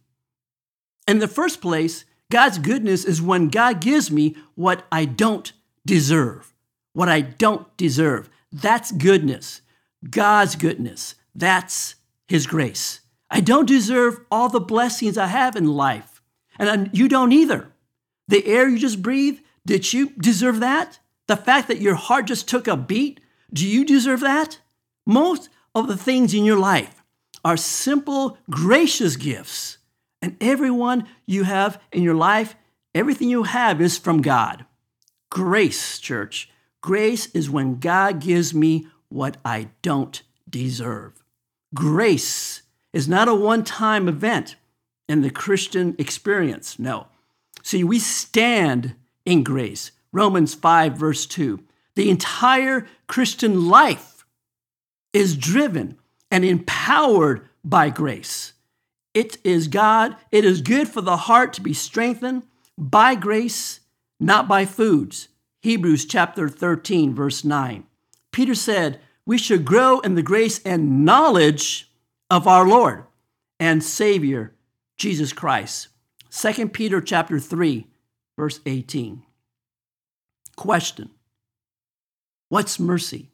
In 1.06 1.20
the 1.20 1.28
first 1.28 1.60
place, 1.60 2.06
God's 2.32 2.60
goodness 2.60 3.04
is 3.04 3.22
when 3.22 3.50
God 3.50 3.82
gives 3.82 4.10
me 4.10 4.38
what 4.56 4.86
I 4.90 5.04
don't 5.04 5.52
deserve. 5.86 6.54
What 6.94 7.10
I 7.10 7.20
don't 7.20 7.76
deserve. 7.76 8.30
That's 8.54 8.94
goodness. 8.94 9.60
God's 10.10 10.56
goodness. 10.56 11.16
That's 11.36 11.96
His 12.26 12.48
grace. 12.48 13.02
I 13.30 13.42
don't 13.42 13.68
deserve 13.68 14.22
all 14.32 14.48
the 14.48 14.62
blessings 14.62 15.18
I 15.18 15.28
have 15.28 15.58
in 15.58 15.68
life, 15.68 16.22
and 16.58 16.90
you 16.94 17.10
don't 17.10 17.34
either. 17.34 17.68
The 18.32 18.48
air 18.48 18.70
you 18.70 18.80
just 18.80 19.02
breathe, 19.02 19.42
did 19.66 19.92
you 19.92 20.12
deserve 20.12 20.62
that? 20.62 21.00
The 21.28 21.36
fact 21.36 21.68
that 21.68 21.82
your 21.82 21.96
heart 21.96 22.28
just 22.28 22.48
took 22.48 22.66
a 22.66 22.78
beat, 22.78 23.20
do 23.52 23.68
you 23.68 23.84
deserve 23.84 24.22
that? 24.22 24.62
Most 25.06 25.50
of 25.76 25.90
the 25.90 25.98
things 25.98 26.34
in 26.34 26.46
your 26.46 26.58
life 26.58 27.04
are 27.44 27.58
simple, 27.58 28.38
gracious 28.50 29.18
gifts. 29.18 29.80
And 30.22 30.38
everyone 30.40 31.10
you 31.26 31.44
have 31.44 31.82
in 31.92 32.04
your 32.04 32.16
life, 32.16 32.56
everything 32.96 33.28
you 33.30 33.44
have 33.44 33.82
is 33.82 33.98
from 33.98 34.22
God. 34.22 34.66
Grace, 35.30 36.00
church. 36.00 36.50
Grace 36.80 37.26
is 37.34 37.50
when 37.50 37.82
God 37.82 38.22
gives 38.22 38.54
me 38.54 38.88
what 39.10 39.36
I 39.44 39.72
don't 39.82 40.22
deserve. 40.50 41.22
Grace 41.76 42.62
is 42.94 43.10
not 43.10 43.28
a 43.28 43.36
one 43.36 43.66
time 43.66 44.08
event 44.08 44.56
in 45.10 45.20
the 45.22 45.30
Christian 45.30 45.98
experience. 46.00 46.80
No. 46.80 47.08
See, 47.64 47.84
we 47.84 48.00
stand 48.00 48.96
in 49.26 49.44
grace. 49.44 49.92
Romans 50.12 50.54
5, 50.54 50.94
verse 50.98 51.26
2. 51.26 51.64
The 51.96 52.10
entire 52.10 52.88
Christian 53.08 53.68
life 53.68 54.26
is 55.14 55.36
driven 55.36 55.98
and 56.30 56.46
empowered 56.46 57.48
by 57.64 57.90
grace. 57.90 58.54
It 59.14 59.38
is 59.44 59.68
God, 59.68 60.16
it 60.32 60.46
is 60.46 60.62
good 60.62 60.88
for 60.88 61.02
the 61.02 61.18
heart 61.18 61.54
to 61.54 61.62
be 61.62 61.74
strengthened 61.74 62.44
by 62.78 63.16
grace, 63.16 63.82
not 64.20 64.48
by 64.48 64.66
foods. 64.66 65.28
Hebrews 65.62 66.06
chapter 66.06 66.48
13, 66.48 67.14
verse 67.14 67.44
9. 67.44 67.84
Peter 68.32 68.56
said, 68.56 69.02
We 69.26 69.38
should 69.38 69.66
grow 69.66 70.00
in 70.00 70.16
the 70.16 70.24
grace 70.24 70.62
and 70.64 71.06
knowledge 71.06 71.92
of 72.30 72.48
our 72.48 72.66
Lord 72.66 73.04
and 73.60 73.84
Savior, 73.84 74.54
Jesus 74.98 75.34
Christ. 75.34 75.90
2 76.32 76.70
Peter 76.70 77.02
chapter 77.02 77.40
3, 77.40 77.88
verse 78.38 78.62
18. 78.66 79.24
Question 80.56 81.10
What's 82.48 82.80
mercy? 82.80 83.32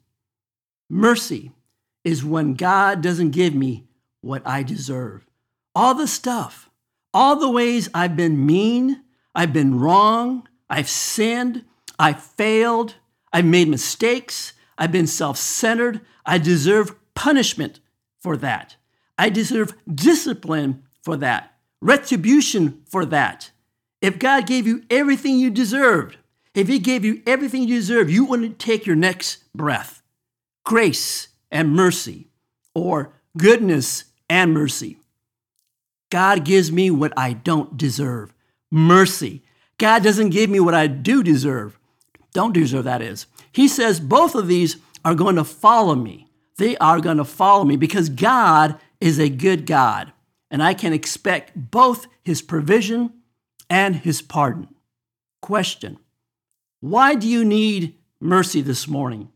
Mercy 0.90 1.52
is 2.02 2.24
when 2.24 2.54
God 2.54 3.00
doesn't 3.00 3.30
give 3.30 3.54
me 3.54 3.86
what 4.20 4.44
I 4.46 4.62
deserve. 4.62 5.26
All 5.74 5.94
the 5.94 6.08
stuff, 6.08 6.70
all 7.14 7.36
the 7.36 7.50
ways 7.50 7.88
I've 7.94 8.16
been 8.16 8.44
mean, 8.44 9.04
I've 9.32 9.52
been 9.52 9.78
wrong, 9.78 10.48
I've 10.68 10.88
sinned, 10.88 11.64
I've 12.00 12.20
failed, 12.20 12.94
I've 13.32 13.44
made 13.44 13.68
mistakes, 13.68 14.54
I've 14.76 14.92
been 14.92 15.06
self 15.06 15.36
centered, 15.36 16.00
I 16.26 16.38
deserve 16.38 16.96
punishment 17.14 17.78
for 18.18 18.36
that. 18.38 18.76
I 19.16 19.30
deserve 19.30 19.74
discipline 19.92 20.82
for 21.02 21.16
that 21.16 21.57
retribution 21.80 22.82
for 22.88 23.04
that. 23.06 23.50
If 24.00 24.18
God 24.18 24.46
gave 24.46 24.66
you 24.66 24.84
everything 24.90 25.38
you 25.38 25.50
deserved, 25.50 26.16
if 26.54 26.68
He 26.68 26.78
gave 26.78 27.04
you 27.04 27.22
everything 27.26 27.62
you 27.62 27.76
deserve, 27.76 28.10
you 28.10 28.24
wouldn't 28.24 28.58
take 28.58 28.86
your 28.86 28.96
next 28.96 29.44
breath. 29.54 30.02
Grace 30.64 31.28
and 31.50 31.72
mercy, 31.72 32.28
or 32.74 33.12
goodness 33.36 34.04
and 34.28 34.52
mercy. 34.52 34.98
God 36.10 36.44
gives 36.44 36.72
me 36.72 36.90
what 36.90 37.12
I 37.16 37.32
don't 37.32 37.76
deserve. 37.76 38.34
Mercy. 38.70 39.42
God 39.78 40.02
doesn't 40.02 40.30
give 40.30 40.50
me 40.50 40.60
what 40.60 40.74
I 40.74 40.86
do 40.86 41.22
deserve. 41.22 41.78
Don't 42.32 42.52
deserve, 42.52 42.84
that 42.84 43.02
is. 43.02 43.26
He 43.52 43.68
says 43.68 44.00
both 44.00 44.34
of 44.34 44.48
these 44.48 44.76
are 45.04 45.14
going 45.14 45.36
to 45.36 45.44
follow 45.44 45.94
me. 45.94 46.28
They 46.56 46.76
are 46.78 47.00
going 47.00 47.16
to 47.18 47.24
follow 47.24 47.64
me 47.64 47.76
because 47.76 48.08
God 48.08 48.78
is 49.00 49.18
a 49.18 49.28
good 49.28 49.64
God 49.64 50.12
and 50.50 50.62
I 50.62 50.74
can 50.74 50.92
expect 50.92 51.52
both 51.54 52.06
his 52.22 52.42
provision 52.42 53.12
and 53.68 53.96
his 53.96 54.22
pardon. 54.22 54.68
Question 55.40 55.98
Why 56.80 57.14
do 57.14 57.28
you 57.28 57.44
need 57.44 57.94
mercy 58.20 58.60
this 58.60 58.88
morning? 58.88 59.30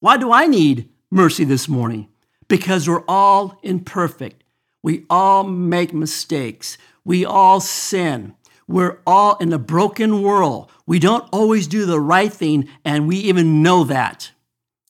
Why 0.00 0.16
do 0.16 0.32
I 0.32 0.46
need 0.46 0.88
mercy 1.10 1.44
this 1.44 1.68
morning? 1.68 2.08
Because 2.48 2.88
we're 2.88 3.04
all 3.08 3.58
imperfect. 3.62 4.44
We 4.82 5.04
all 5.10 5.42
make 5.42 5.92
mistakes. 5.92 6.78
We 7.04 7.24
all 7.24 7.60
sin. 7.60 8.34
We're 8.68 8.98
all 9.06 9.36
in 9.36 9.52
a 9.52 9.58
broken 9.58 10.22
world. 10.22 10.70
We 10.86 10.98
don't 10.98 11.28
always 11.32 11.66
do 11.66 11.86
the 11.86 12.00
right 12.00 12.32
thing, 12.32 12.68
and 12.84 13.06
we 13.06 13.16
even 13.16 13.62
know 13.62 13.84
that 13.84 14.30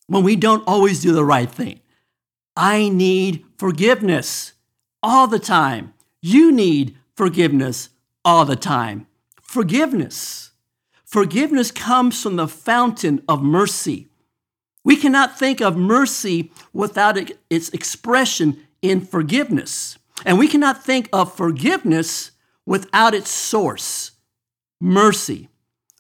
when 0.07 0.23
we 0.23 0.37
don't 0.37 0.67
always 0.67 1.01
do 1.01 1.13
the 1.13 1.25
right 1.25 1.51
thing. 1.51 1.81
I 2.57 2.89
need 2.89 3.45
forgiveness 3.59 4.53
all 5.07 5.29
the 5.29 5.39
time. 5.39 5.95
You 6.21 6.51
need 6.51 6.97
forgiveness 7.15 7.91
all 8.25 8.45
the 8.45 8.57
time. 8.57 9.07
Forgiveness. 9.41 10.51
Forgiveness 11.05 11.71
comes 11.71 12.21
from 12.21 12.35
the 12.35 12.49
fountain 12.49 13.23
of 13.29 13.41
mercy. 13.41 14.09
We 14.83 14.97
cannot 14.97 15.39
think 15.39 15.61
of 15.61 15.77
mercy 15.77 16.51
without 16.73 17.17
its 17.49 17.69
expression 17.71 18.59
in 18.83 19.01
forgiveness. 19.01 19.97
And 20.25 20.39
we 20.39 20.49
cannot 20.49 20.85
think 20.85 21.09
of 21.13 21.33
forgiveness 21.33 22.33
without 22.65 23.15
its 23.15 23.31
source, 23.31 24.11
mercy. 24.81 25.49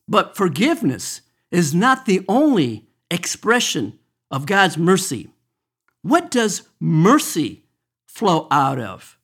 But 0.08 0.36
forgiveness 0.36 1.20
is 1.52 1.72
not 1.72 2.06
the 2.06 2.24
only 2.28 2.88
expression 3.08 3.98
of 4.32 4.46
God's 4.46 4.76
mercy. 4.76 5.30
what 6.02 6.30
does 6.30 6.62
mercy 6.80 7.65
flow 8.16 8.46
out 8.50 8.78
of? 8.78 9.18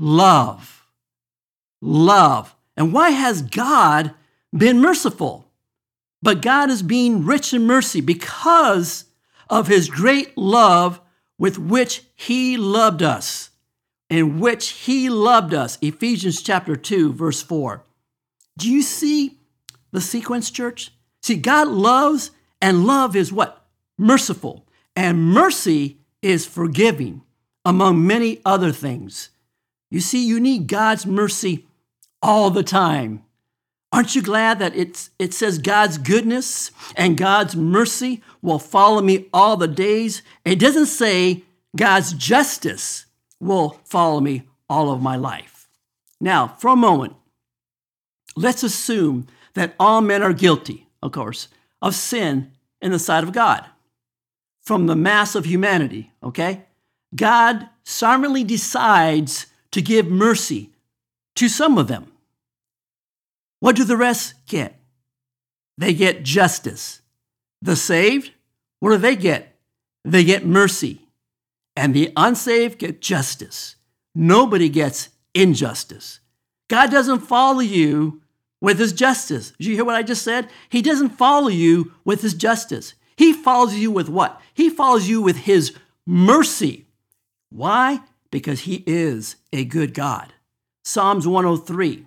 Love. 0.00 0.84
Love. 1.80 2.56
And 2.76 2.92
why 2.92 3.10
has 3.10 3.40
God 3.40 4.12
been 4.52 4.80
merciful? 4.80 5.48
But 6.20 6.42
God 6.42 6.70
is 6.70 6.82
being 6.82 7.24
rich 7.24 7.54
in 7.54 7.66
mercy 7.66 8.00
because 8.00 9.04
of 9.48 9.68
his 9.68 9.88
great 9.88 10.36
love 10.36 11.00
with 11.38 11.56
which 11.56 12.02
he 12.16 12.56
loved 12.56 13.02
us, 13.02 13.50
in 14.10 14.40
which 14.40 14.70
he 14.70 15.08
loved 15.08 15.54
us. 15.54 15.78
Ephesians 15.80 16.42
chapter 16.42 16.74
2, 16.74 17.12
verse 17.12 17.42
4. 17.42 17.84
Do 18.58 18.70
you 18.70 18.82
see 18.82 19.38
the 19.92 20.00
sequence, 20.00 20.50
church? 20.50 20.90
See, 21.22 21.36
God 21.36 21.68
loves, 21.68 22.32
and 22.60 22.86
love 22.86 23.14
is 23.14 23.32
what? 23.32 23.64
Merciful. 23.96 24.66
And 24.96 25.22
mercy 25.22 25.98
is 26.22 26.46
forgiving, 26.46 27.22
among 27.64 28.06
many 28.06 28.40
other 28.44 28.72
things. 28.72 29.30
You 29.90 30.00
see, 30.00 30.26
you 30.26 30.40
need 30.40 30.66
God's 30.66 31.06
mercy 31.06 31.66
all 32.22 32.50
the 32.50 32.62
time. 32.62 33.24
Aren't 33.92 34.16
you 34.16 34.22
glad 34.22 34.58
that 34.58 34.74
it's, 34.74 35.10
it 35.18 35.32
says 35.32 35.58
God's 35.58 35.98
goodness 35.98 36.72
and 36.96 37.16
God's 37.16 37.54
mercy 37.54 38.22
will 38.42 38.58
follow 38.58 39.00
me 39.00 39.26
all 39.32 39.56
the 39.56 39.68
days? 39.68 40.22
It 40.44 40.58
doesn't 40.58 40.86
say 40.86 41.44
God's 41.76 42.12
justice 42.12 43.06
will 43.38 43.80
follow 43.84 44.20
me 44.20 44.42
all 44.68 44.90
of 44.90 45.00
my 45.00 45.14
life. 45.16 45.68
Now, 46.20 46.48
for 46.58 46.68
a 46.68 46.76
moment, 46.76 47.14
let's 48.36 48.62
assume 48.62 49.28
that 49.54 49.74
all 49.78 50.00
men 50.00 50.22
are 50.22 50.32
guilty, 50.32 50.88
of 51.00 51.12
course, 51.12 51.48
of 51.80 51.94
sin 51.94 52.50
in 52.80 52.90
the 52.90 52.98
sight 52.98 53.22
of 53.22 53.32
God 53.32 53.64
from 54.64 54.86
the 54.86 54.96
mass 54.96 55.34
of 55.34 55.44
humanity, 55.44 56.10
okay? 56.22 56.64
God 57.14 57.68
sovereignly 57.84 58.44
decides 58.44 59.46
to 59.70 59.82
give 59.82 60.08
mercy 60.08 60.70
to 61.36 61.48
some 61.48 61.78
of 61.78 61.88
them. 61.88 62.12
What 63.60 63.76
do 63.76 63.84
the 63.84 63.96
rest 63.96 64.34
get? 64.46 64.78
They 65.78 65.94
get 65.94 66.22
justice. 66.22 67.00
The 67.62 67.76
saved, 67.76 68.30
what 68.80 68.90
do 68.90 68.98
they 68.98 69.16
get? 69.16 69.56
They 70.04 70.24
get 70.24 70.44
mercy. 70.44 71.00
And 71.76 71.94
the 71.94 72.12
unsaved 72.16 72.78
get 72.78 73.00
justice. 73.00 73.76
Nobody 74.14 74.68
gets 74.68 75.08
injustice. 75.34 76.20
God 76.68 76.90
doesn't 76.90 77.20
follow 77.20 77.60
you 77.60 78.22
with 78.60 78.78
his 78.78 78.92
justice. 78.92 79.52
Did 79.58 79.66
you 79.66 79.74
hear 79.74 79.84
what 79.84 79.96
I 79.96 80.02
just 80.02 80.22
said? 80.22 80.48
He 80.68 80.82
doesn't 80.82 81.10
follow 81.10 81.48
you 81.48 81.92
with 82.04 82.22
his 82.22 82.34
justice. 82.34 82.94
He 83.16 83.32
follows 83.32 83.74
you 83.74 83.90
with 83.90 84.08
what? 84.08 84.40
He 84.54 84.70
follows 84.70 85.08
you 85.08 85.20
with 85.20 85.36
his 85.36 85.76
mercy. 86.06 86.86
Why? 87.54 88.00
Because 88.32 88.62
he 88.62 88.82
is 88.84 89.36
a 89.52 89.64
good 89.64 89.94
God. 89.94 90.32
Psalms 90.84 91.24
103. 91.24 92.04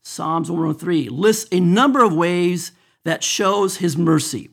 Psalms 0.00 0.48
103 0.48 1.08
lists 1.08 1.48
a 1.50 1.58
number 1.58 2.04
of 2.04 2.14
ways 2.14 2.70
that 3.04 3.24
shows 3.24 3.78
his 3.78 3.96
mercy. 3.96 4.50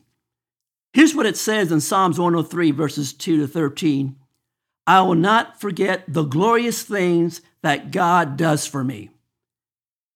Here's 0.92 1.14
what 1.14 1.26
it 1.26 1.36
says 1.36 1.70
in 1.70 1.80
Psalms 1.80 2.18
103, 2.18 2.72
verses 2.72 3.12
2 3.12 3.42
to 3.42 3.46
13 3.46 4.16
I 4.88 5.00
will 5.02 5.14
not 5.14 5.60
forget 5.60 6.04
the 6.08 6.24
glorious 6.24 6.82
things 6.82 7.40
that 7.62 7.92
God 7.92 8.36
does 8.36 8.66
for 8.66 8.82
me. 8.82 9.10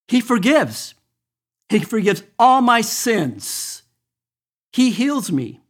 He 0.08 0.20
forgives. 0.20 0.94
He 1.68 1.78
forgives 1.78 2.24
all 2.38 2.60
my 2.60 2.80
sins. 2.80 3.82
He 4.72 4.90
heals 4.90 5.30
me. 5.30 5.60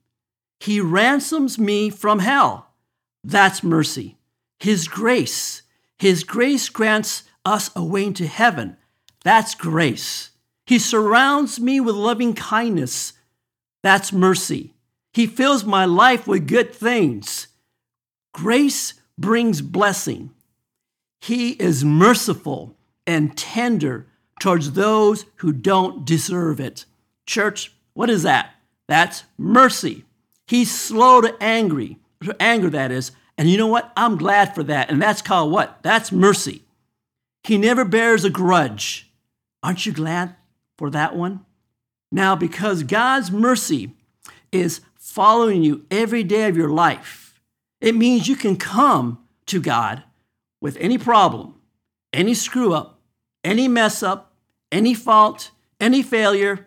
He 0.58 0.80
ransoms 0.80 1.58
me 1.58 1.90
from 1.90 2.20
hell. 2.20 2.70
That's 3.22 3.62
mercy. 3.62 4.17
His 4.58 4.88
grace. 4.88 5.62
His 5.98 6.24
grace 6.24 6.68
grants 6.68 7.24
us 7.44 7.70
a 7.74 7.84
way 7.84 8.04
into 8.04 8.26
heaven. 8.26 8.76
That's 9.24 9.54
grace. 9.54 10.30
He 10.66 10.78
surrounds 10.78 11.58
me 11.58 11.80
with 11.80 11.94
loving 11.94 12.34
kindness. 12.34 13.14
That's 13.82 14.12
mercy. 14.12 14.74
He 15.12 15.26
fills 15.26 15.64
my 15.64 15.84
life 15.84 16.26
with 16.26 16.46
good 16.46 16.74
things. 16.74 17.48
Grace 18.32 18.94
brings 19.16 19.60
blessing. 19.60 20.30
He 21.20 21.52
is 21.52 21.84
merciful 21.84 22.76
and 23.06 23.36
tender 23.36 24.06
towards 24.40 24.72
those 24.72 25.24
who 25.36 25.52
don't 25.52 26.04
deserve 26.04 26.60
it. 26.60 26.84
Church, 27.26 27.72
what 27.94 28.10
is 28.10 28.22
that? 28.22 28.50
That's 28.86 29.24
mercy. 29.36 30.04
He's 30.46 30.70
slow 30.70 31.20
to 31.20 31.36
angry, 31.40 31.98
to 32.22 32.40
anger 32.40 32.70
that 32.70 32.92
is. 32.92 33.10
And 33.38 33.48
you 33.48 33.56
know 33.56 33.68
what? 33.68 33.92
I'm 33.96 34.16
glad 34.16 34.54
for 34.54 34.64
that. 34.64 34.90
And 34.90 35.00
that's 35.00 35.22
called 35.22 35.52
what? 35.52 35.78
That's 35.82 36.10
mercy. 36.10 36.64
He 37.44 37.56
never 37.56 37.84
bears 37.84 38.24
a 38.24 38.30
grudge. 38.30 39.10
Aren't 39.62 39.86
you 39.86 39.92
glad 39.92 40.34
for 40.76 40.90
that 40.90 41.16
one? 41.16 41.46
Now, 42.10 42.34
because 42.34 42.82
God's 42.82 43.30
mercy 43.30 43.92
is 44.50 44.80
following 44.96 45.62
you 45.62 45.86
every 45.90 46.24
day 46.24 46.48
of 46.48 46.56
your 46.56 46.68
life, 46.68 47.40
it 47.80 47.94
means 47.94 48.26
you 48.26 48.36
can 48.36 48.56
come 48.56 49.20
to 49.46 49.60
God 49.60 50.02
with 50.60 50.76
any 50.78 50.98
problem, 50.98 51.54
any 52.12 52.34
screw 52.34 52.72
up, 52.72 52.98
any 53.44 53.68
mess 53.68 54.02
up, 54.02 54.32
any 54.72 54.94
fault, 54.94 55.52
any 55.80 56.02
failure, 56.02 56.66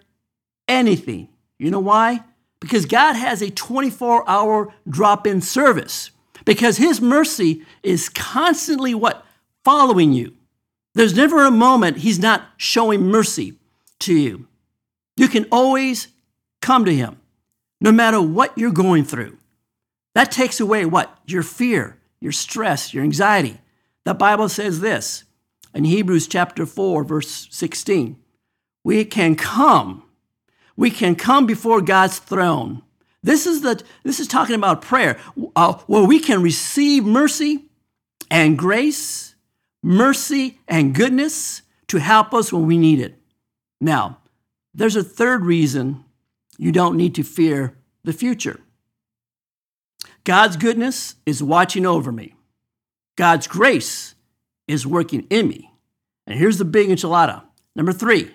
anything. 0.67 1.27
You 1.59 1.69
know 1.69 1.79
why? 1.79 2.23
Because 2.59 2.85
God 2.85 3.13
has 3.13 3.41
a 3.41 3.51
24 3.51 4.27
hour 4.29 4.73
drop 4.87 5.27
in 5.27 5.41
service. 5.41 6.11
Because 6.45 6.77
His 6.77 7.01
mercy 7.01 7.63
is 7.83 8.09
constantly 8.09 8.93
what? 8.93 9.25
Following 9.63 10.13
you. 10.13 10.33
There's 10.93 11.15
never 11.15 11.45
a 11.45 11.51
moment 11.51 11.97
He's 11.97 12.19
not 12.19 12.49
showing 12.57 13.03
mercy 13.03 13.53
to 13.99 14.13
you. 14.13 14.47
You 15.15 15.27
can 15.27 15.45
always 15.51 16.07
come 16.61 16.85
to 16.85 16.95
Him, 16.95 17.19
no 17.79 17.91
matter 17.91 18.21
what 18.21 18.57
you're 18.57 18.71
going 18.71 19.05
through. 19.05 19.37
That 20.15 20.31
takes 20.31 20.59
away 20.59 20.85
what? 20.85 21.17
Your 21.25 21.43
fear, 21.43 21.97
your 22.19 22.31
stress, 22.31 22.93
your 22.93 23.03
anxiety. 23.03 23.59
The 24.03 24.13
Bible 24.13 24.49
says 24.49 24.79
this 24.79 25.23
in 25.73 25.85
Hebrews 25.85 26.27
chapter 26.27 26.65
4, 26.65 27.03
verse 27.03 27.47
16. 27.51 28.17
We 28.83 29.05
can 29.05 29.35
come. 29.35 30.03
We 30.75 30.89
can 30.89 31.15
come 31.15 31.45
before 31.45 31.81
God's 31.81 32.19
throne. 32.19 32.81
This 33.23 33.45
is, 33.45 33.61
the, 33.61 33.81
this 34.03 34.19
is 34.19 34.27
talking 34.27 34.55
about 34.55 34.81
prayer, 34.81 35.19
uh, 35.55 35.73
where 35.85 36.03
we 36.03 36.19
can 36.19 36.41
receive 36.41 37.05
mercy 37.05 37.65
and 38.29 38.57
grace, 38.57 39.35
mercy 39.83 40.59
and 40.67 40.95
goodness 40.95 41.61
to 41.87 41.97
help 41.97 42.33
us 42.33 42.51
when 42.51 42.65
we 42.65 42.77
need 42.77 42.99
it. 42.99 43.19
Now, 43.79 44.19
there's 44.73 44.95
a 44.95 45.03
third 45.03 45.45
reason 45.45 46.03
you 46.57 46.71
don't 46.71 46.97
need 46.97 47.15
to 47.15 47.23
fear 47.23 47.77
the 48.03 48.13
future. 48.13 48.59
God's 50.23 50.55
goodness 50.55 51.15
is 51.25 51.43
watching 51.43 51.85
over 51.85 52.11
me. 52.11 52.35
God's 53.17 53.47
grace 53.47 54.15
is 54.67 54.87
working 54.87 55.27
in 55.29 55.47
me. 55.47 55.71
And 56.25 56.37
here's 56.37 56.57
the 56.57 56.65
big 56.65 56.89
enchilada. 56.89 57.43
Number 57.75 57.91
three, 57.91 58.31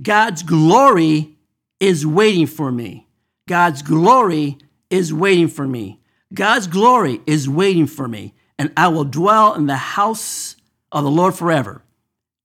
God's 0.00 0.42
glory 0.42 1.36
is 1.80 2.06
waiting 2.06 2.46
for 2.46 2.70
me. 2.70 3.05
God's 3.48 3.82
glory 3.82 4.58
is 4.90 5.12
waiting 5.12 5.48
for 5.48 5.66
me. 5.66 6.00
God's 6.34 6.66
glory 6.66 7.20
is 7.26 7.48
waiting 7.48 7.86
for 7.86 8.08
me, 8.08 8.34
and 8.58 8.72
I 8.76 8.88
will 8.88 9.04
dwell 9.04 9.54
in 9.54 9.66
the 9.66 9.76
house 9.76 10.56
of 10.90 11.04
the 11.04 11.10
Lord 11.10 11.34
forever. 11.34 11.82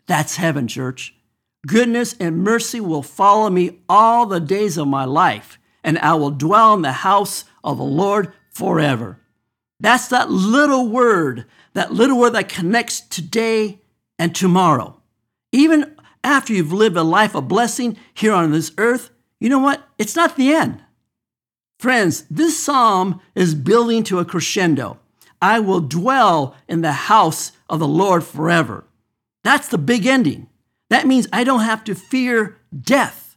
That's 0.07 0.35
heaven, 0.35 0.67
church. 0.67 1.15
Goodness 1.65 2.15
and 2.19 2.43
mercy 2.43 2.79
will 2.79 3.03
follow 3.03 3.49
me 3.49 3.79
all 3.87 4.25
the 4.25 4.39
days 4.39 4.77
of 4.77 4.87
my 4.87 5.05
life, 5.05 5.57
and 5.83 5.97
I 5.99 6.13
will 6.15 6.31
dwell 6.31 6.73
in 6.73 6.81
the 6.81 6.91
house 6.91 7.45
of 7.63 7.77
the 7.77 7.83
Lord 7.83 8.33
forever. 8.51 9.19
That's 9.79 10.07
that 10.09 10.29
little 10.29 10.87
word 10.87 11.45
that 11.73 11.93
little 11.93 12.19
word 12.19 12.33
that 12.33 12.49
connects 12.49 13.01
today 13.01 13.81
and 14.19 14.35
tomorrow. 14.35 15.01
Even 15.51 15.95
after 16.23 16.53
you've 16.53 16.73
lived 16.73 16.97
a 16.97 17.03
life 17.03 17.35
of 17.35 17.47
blessing 17.47 17.97
here 18.13 18.33
on 18.33 18.51
this 18.51 18.71
earth, 18.77 19.09
you 19.39 19.49
know 19.49 19.59
what? 19.59 19.83
It's 19.97 20.15
not 20.15 20.35
the 20.35 20.53
end. 20.53 20.83
Friends, 21.81 22.25
this 22.29 22.61
psalm 22.63 23.19
is 23.33 23.55
building 23.55 24.03
to 24.03 24.19
a 24.19 24.25
crescendo. 24.25 24.99
I 25.41 25.59
will 25.59 25.81
dwell 25.81 26.55
in 26.67 26.81
the 26.81 26.91
house 26.91 27.53
of 27.67 27.79
the 27.79 27.87
Lord 27.87 28.23
forever. 28.23 28.85
That's 29.43 29.67
the 29.67 29.79
big 29.79 30.05
ending. 30.05 30.47
That 30.91 31.07
means 31.07 31.27
I 31.33 31.43
don't 31.43 31.61
have 31.61 31.83
to 31.85 31.95
fear 31.95 32.59
death. 32.79 33.35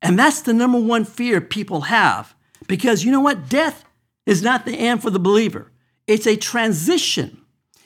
And 0.00 0.18
that's 0.18 0.40
the 0.40 0.54
number 0.54 0.80
one 0.80 1.04
fear 1.04 1.42
people 1.42 1.82
have. 1.82 2.34
Because 2.66 3.04
you 3.04 3.12
know 3.12 3.20
what? 3.20 3.50
Death 3.50 3.84
is 4.24 4.42
not 4.42 4.64
the 4.64 4.76
end 4.76 5.02
for 5.02 5.10
the 5.10 5.18
believer, 5.18 5.70
it's 6.06 6.26
a 6.26 6.36
transition 6.36 7.42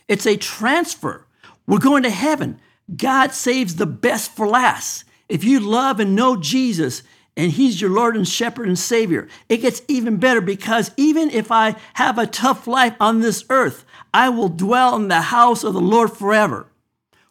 it's 0.08 0.26
a 0.26 0.36
transfer. 0.36 1.26
We're 1.66 1.78
going 1.78 2.04
to 2.04 2.10
heaven. 2.10 2.60
God 2.96 3.32
saves 3.32 3.76
the 3.76 3.86
best 3.86 4.34
for 4.34 4.46
last. 4.46 5.04
If 5.28 5.42
you 5.42 5.58
love 5.58 5.98
and 5.98 6.14
know 6.14 6.36
Jesus, 6.36 7.02
and 7.37 7.53
He's 7.53 7.81
your 7.81 7.90
Lord 7.90 8.16
and 8.16 8.27
Shepherd 8.27 8.66
and 8.66 8.79
Savior. 8.79 9.29
It 9.49 9.59
gets 9.59 9.83
even 9.88 10.16
better 10.16 10.40
because 10.40 10.90
even 10.96 11.31
if 11.31 11.53
I 11.53 11.77
have 11.94 12.18
a 12.18 12.27
tough 12.27 12.66
life 12.66 12.94
on 12.99 13.20
this 13.20 13.44
earth, 13.51 13.85
I 14.14 14.29
will 14.31 14.49
dwell 14.49 14.96
in 14.96 15.09
the 15.09 15.20
house 15.20 15.62
of 15.62 15.75
the 15.75 15.81
Lord 15.81 16.12
forever, 16.12 16.66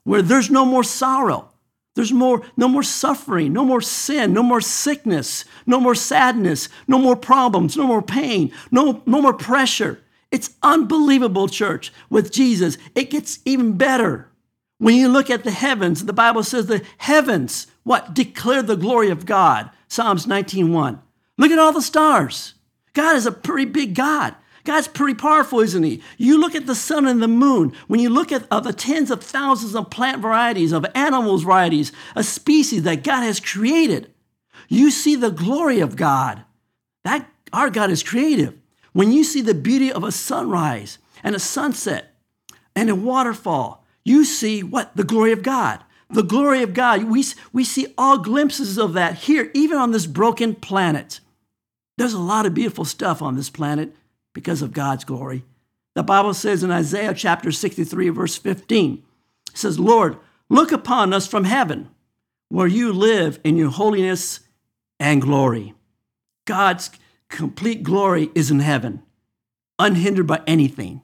where 0.04 0.22
there's 0.22 0.52
no 0.52 0.66
more 0.66 0.84
sorrow. 0.84 1.50
There's 1.96 2.12
more, 2.12 2.44
no 2.58 2.68
more 2.68 2.84
suffering, 2.84 3.54
no 3.54 3.64
more 3.64 3.80
sin, 3.82 4.34
no 4.34 4.44
more 4.44 4.60
sickness, 4.60 5.46
no 5.66 5.80
more 5.80 5.96
sadness, 5.96 6.68
no 6.88 7.00
more 7.00 7.16
problems, 7.16 7.78
no 7.78 7.88
more 7.88 8.02
pain, 8.02 8.52
no, 8.70 9.02
no 9.06 9.22
more 9.22 9.34
pressure. 9.34 10.02
It's 10.30 10.54
unbelievable, 10.62 11.48
church, 11.48 11.94
with 12.10 12.34
Jesus. 12.34 12.78
It 12.96 13.10
gets 13.10 13.40
even 13.46 13.78
better. 13.78 14.28
When 14.78 14.96
you 14.96 15.08
look 15.08 15.30
at 15.30 15.46
the 15.46 15.52
heavens, 15.52 16.04
the 16.04 16.12
Bible 16.12 16.44
says 16.44 16.66
the 16.66 16.84
heavens, 16.98 17.68
what? 17.84 18.14
Declare 18.14 18.64
the 18.64 18.76
glory 18.76 19.10
of 19.10 19.26
God. 19.26 19.70
Psalms 19.88 20.26
19.1. 20.26 21.00
Look 21.38 21.52
at 21.52 21.60
all 21.60 21.74
the 21.74 21.82
stars. 21.82 22.54
God 22.94 23.16
is 23.16 23.26
a 23.26 23.32
pretty 23.32 23.70
big 23.70 23.94
God. 23.94 24.36
God's 24.64 24.88
pretty 24.88 25.14
powerful, 25.14 25.60
isn't 25.60 25.84
he? 25.84 26.02
You 26.18 26.40
look 26.40 26.56
at 26.56 26.66
the 26.66 26.76
sun 26.76 27.08
and 27.08 27.22
the 27.22 27.28
moon. 27.28 27.74
When 27.88 28.00
you 28.00 28.10
look 28.10 28.32
at 28.32 28.48
uh, 28.50 28.60
the 28.60 28.74
tens 28.74 29.12
of 29.12 29.24
thousands 29.24 29.76
of 29.76 29.92
plant 29.92 30.22
varieties, 30.22 30.72
of 30.72 30.86
animals 30.96 31.44
varieties, 31.44 31.92
a 32.16 32.24
species 32.24 32.82
that 32.84 33.04
God 33.04 33.22
has 33.22 33.40
created, 33.40 34.12
you 34.68 34.90
see 34.90 35.16
the 35.16 35.30
glory 35.30 35.80
of 35.80 35.96
God. 35.96 36.44
That 37.04 37.30
our 37.54 37.70
God 37.70 37.92
is 37.92 38.02
creative. 38.02 38.56
When 38.92 39.12
you 39.12 39.24
see 39.24 39.42
the 39.42 39.54
beauty 39.54 39.92
of 39.92 40.04
a 40.04 40.12
sunrise 40.12 40.98
and 41.24 41.36
a 41.36 41.40
sunset 41.40 42.16
and 42.76 42.90
a 42.90 42.96
waterfall, 42.96 43.86
you 44.04 44.26
see 44.26 44.64
what? 44.64 44.96
The 44.96 45.04
glory 45.04 45.32
of 45.32 45.44
God. 45.44 45.84
The 46.16 46.24
glory 46.24 46.64
of 46.64 46.74
God. 46.74 47.04
We, 47.04 47.26
we 47.52 47.66
see 47.66 47.94
all 47.98 48.20
glimpses 48.20 48.78
of 48.78 48.94
that 48.94 49.16
here, 49.16 49.52
even 49.54 49.78
on 49.78 49.92
this 49.92 50.06
broken 50.06 50.56
planet. 50.56 51.20
There's 51.98 52.14
a 52.14 52.20
lot 52.20 52.46
of 52.46 52.54
beautiful 52.54 52.86
stuff 52.86 53.22
on 53.22 53.36
this 53.36 53.50
planet 53.50 53.94
because 54.34 54.62
of 54.62 54.72
God's 54.72 55.04
glory. 55.04 55.44
The 55.94 56.04
Bible 56.04 56.34
says 56.34 56.64
in 56.64 56.72
Isaiah 56.72 57.14
chapter 57.14 57.52
63, 57.52 58.08
verse 58.10 58.38
15, 58.38 59.04
it 59.52 59.58
says, 59.58 59.78
Lord, 59.78 60.16
look 60.48 60.72
upon 60.72 61.12
us 61.12 61.28
from 61.28 61.44
heaven, 61.44 61.90
where 62.48 62.66
you 62.66 62.94
live 62.94 63.38
in 63.44 63.58
your 63.58 63.72
holiness 63.72 64.40
and 65.02 65.22
glory. 65.22 65.74
God's 66.46 66.92
complete 67.28 67.84
glory 67.84 68.30
is 68.34 68.50
in 68.50 68.62
heaven, 68.62 69.04
unhindered 69.80 70.28
by 70.28 70.42
anything. 70.48 71.02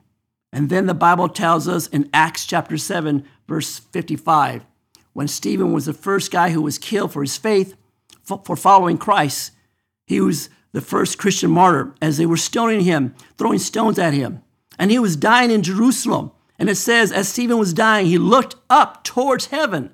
And 0.54 0.70
then 0.70 0.86
the 0.86 0.94
Bible 0.94 1.28
tells 1.28 1.68
us 1.68 1.86
in 1.86 2.08
Acts 2.14 2.46
chapter 2.46 2.78
7, 2.78 3.26
verse 3.46 3.78
55, 3.78 4.64
when 5.12 5.28
Stephen 5.28 5.72
was 5.72 5.86
the 5.86 5.92
first 5.92 6.30
guy 6.30 6.50
who 6.50 6.62
was 6.62 6.78
killed 6.78 7.12
for 7.12 7.22
his 7.22 7.36
faith, 7.36 7.74
for 8.24 8.56
following 8.56 8.98
Christ, 8.98 9.52
he 10.06 10.20
was 10.20 10.48
the 10.72 10.80
first 10.80 11.18
Christian 11.18 11.50
martyr, 11.50 11.94
as 12.00 12.16
they 12.16 12.26
were 12.26 12.36
stoning 12.36 12.80
him, 12.80 13.14
throwing 13.36 13.58
stones 13.58 13.98
at 13.98 14.14
him. 14.14 14.42
And 14.78 14.90
he 14.90 14.98
was 14.98 15.16
dying 15.16 15.50
in 15.50 15.62
Jerusalem. 15.62 16.32
And 16.58 16.70
it 16.70 16.76
says, 16.76 17.12
as 17.12 17.28
Stephen 17.28 17.58
was 17.58 17.74
dying, 17.74 18.06
he 18.06 18.18
looked 18.18 18.56
up 18.70 19.04
towards 19.04 19.46
heaven. 19.46 19.90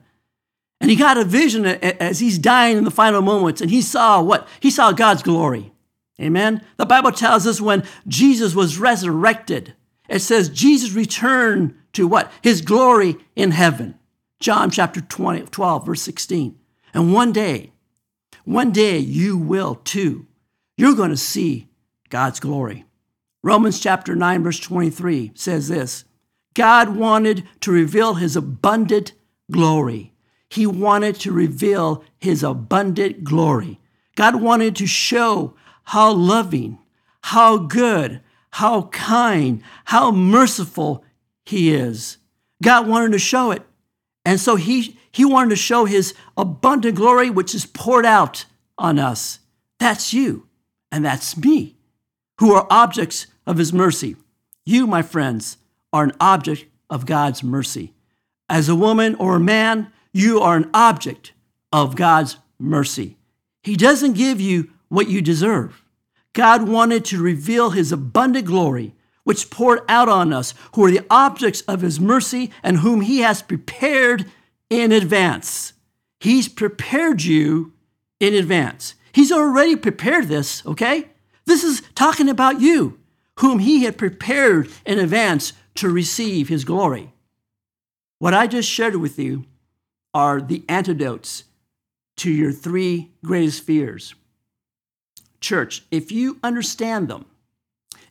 And 0.80 0.90
he 0.90 0.96
got 0.96 1.18
a 1.18 1.24
vision 1.24 1.66
as 1.66 2.20
he's 2.20 2.38
dying 2.38 2.76
in 2.76 2.84
the 2.84 2.90
final 2.90 3.22
moments. 3.22 3.60
And 3.60 3.70
he 3.70 3.82
saw 3.82 4.22
what? 4.22 4.46
He 4.60 4.70
saw 4.70 4.92
God's 4.92 5.22
glory. 5.22 5.72
Amen. 6.20 6.62
The 6.76 6.86
Bible 6.86 7.10
tells 7.12 7.46
us 7.46 7.60
when 7.60 7.84
Jesus 8.06 8.54
was 8.54 8.78
resurrected, 8.78 9.74
it 10.08 10.20
says 10.20 10.48
Jesus 10.48 10.92
returned 10.92 11.74
to 11.94 12.06
what? 12.06 12.30
His 12.42 12.60
glory 12.60 13.16
in 13.34 13.50
heaven. 13.50 13.97
John 14.40 14.70
chapter 14.70 15.00
20, 15.00 15.42
12, 15.42 15.86
verse 15.86 16.02
16. 16.02 16.58
And 16.94 17.12
one 17.12 17.32
day, 17.32 17.72
one 18.44 18.70
day 18.70 18.98
you 18.98 19.36
will 19.36 19.74
too 19.76 20.28
you're 20.78 20.94
going 20.94 21.10
to 21.10 21.16
see 21.16 21.68
God's 22.08 22.38
glory. 22.40 22.84
Romans 23.42 23.80
chapter 23.80 24.14
9, 24.14 24.44
verse 24.44 24.60
23 24.60 25.32
says 25.34 25.68
this 25.68 26.04
God 26.54 26.96
wanted 26.96 27.46
to 27.60 27.72
reveal 27.72 28.14
his 28.14 28.36
abundant 28.36 29.12
glory. 29.50 30.14
He 30.48 30.66
wanted 30.66 31.16
to 31.16 31.32
reveal 31.32 32.04
his 32.16 32.42
abundant 32.42 33.24
glory. 33.24 33.80
God 34.14 34.36
wanted 34.36 34.76
to 34.76 34.86
show 34.86 35.54
how 35.84 36.12
loving, 36.12 36.78
how 37.22 37.58
good, 37.58 38.20
how 38.52 38.82
kind, 38.82 39.62
how 39.86 40.10
merciful 40.10 41.04
he 41.44 41.74
is. 41.74 42.18
God 42.62 42.86
wanted 42.86 43.12
to 43.12 43.18
show 43.18 43.50
it. 43.50 43.62
And 44.28 44.38
so 44.38 44.56
he, 44.56 44.98
he 45.10 45.24
wanted 45.24 45.48
to 45.48 45.56
show 45.56 45.86
his 45.86 46.12
abundant 46.36 46.96
glory, 46.96 47.30
which 47.30 47.54
is 47.54 47.64
poured 47.64 48.04
out 48.04 48.44
on 48.76 48.98
us. 48.98 49.38
That's 49.78 50.12
you 50.12 50.46
and 50.92 51.02
that's 51.02 51.34
me, 51.38 51.76
who 52.38 52.52
are 52.52 52.66
objects 52.68 53.26
of 53.46 53.56
his 53.56 53.72
mercy. 53.72 54.16
You, 54.66 54.86
my 54.86 55.00
friends, 55.00 55.56
are 55.94 56.04
an 56.04 56.12
object 56.20 56.66
of 56.90 57.06
God's 57.06 57.42
mercy. 57.42 57.94
As 58.50 58.68
a 58.68 58.76
woman 58.76 59.14
or 59.14 59.36
a 59.36 59.40
man, 59.40 59.90
you 60.12 60.40
are 60.40 60.58
an 60.58 60.68
object 60.74 61.32
of 61.72 61.96
God's 61.96 62.36
mercy. 62.58 63.16
He 63.62 63.76
doesn't 63.76 64.12
give 64.12 64.42
you 64.42 64.68
what 64.90 65.08
you 65.08 65.22
deserve. 65.22 65.82
God 66.34 66.68
wanted 66.68 67.06
to 67.06 67.22
reveal 67.22 67.70
his 67.70 67.92
abundant 67.92 68.44
glory, 68.44 68.94
which 69.28 69.50
poured 69.50 69.80
out 69.90 70.08
on 70.08 70.32
us, 70.32 70.54
who 70.72 70.82
are 70.86 70.90
the 70.90 71.04
objects 71.10 71.60
of 71.68 71.82
his 71.82 72.00
mercy 72.00 72.50
and 72.62 72.78
whom 72.78 73.02
he 73.02 73.18
has 73.18 73.42
prepared 73.42 74.24
in 74.70 74.90
advance. 74.90 75.74
He's 76.18 76.48
prepared 76.48 77.22
you 77.22 77.74
in 78.20 78.32
advance. 78.32 78.94
He's 79.12 79.30
already 79.30 79.76
prepared 79.76 80.28
this, 80.28 80.64
okay? 80.64 81.08
This 81.44 81.62
is 81.62 81.82
talking 81.94 82.30
about 82.30 82.62
you, 82.62 83.00
whom 83.40 83.58
he 83.58 83.84
had 83.84 83.98
prepared 83.98 84.70
in 84.86 84.98
advance 84.98 85.52
to 85.74 85.90
receive 85.90 86.48
his 86.48 86.64
glory. 86.64 87.12
What 88.20 88.32
I 88.32 88.46
just 88.46 88.70
shared 88.70 88.96
with 88.96 89.18
you 89.18 89.44
are 90.14 90.40
the 90.40 90.64
antidotes 90.70 91.44
to 92.16 92.30
your 92.30 92.50
three 92.50 93.10
greatest 93.22 93.62
fears. 93.62 94.14
Church, 95.38 95.84
if 95.90 96.10
you 96.10 96.38
understand 96.42 97.08
them, 97.08 97.26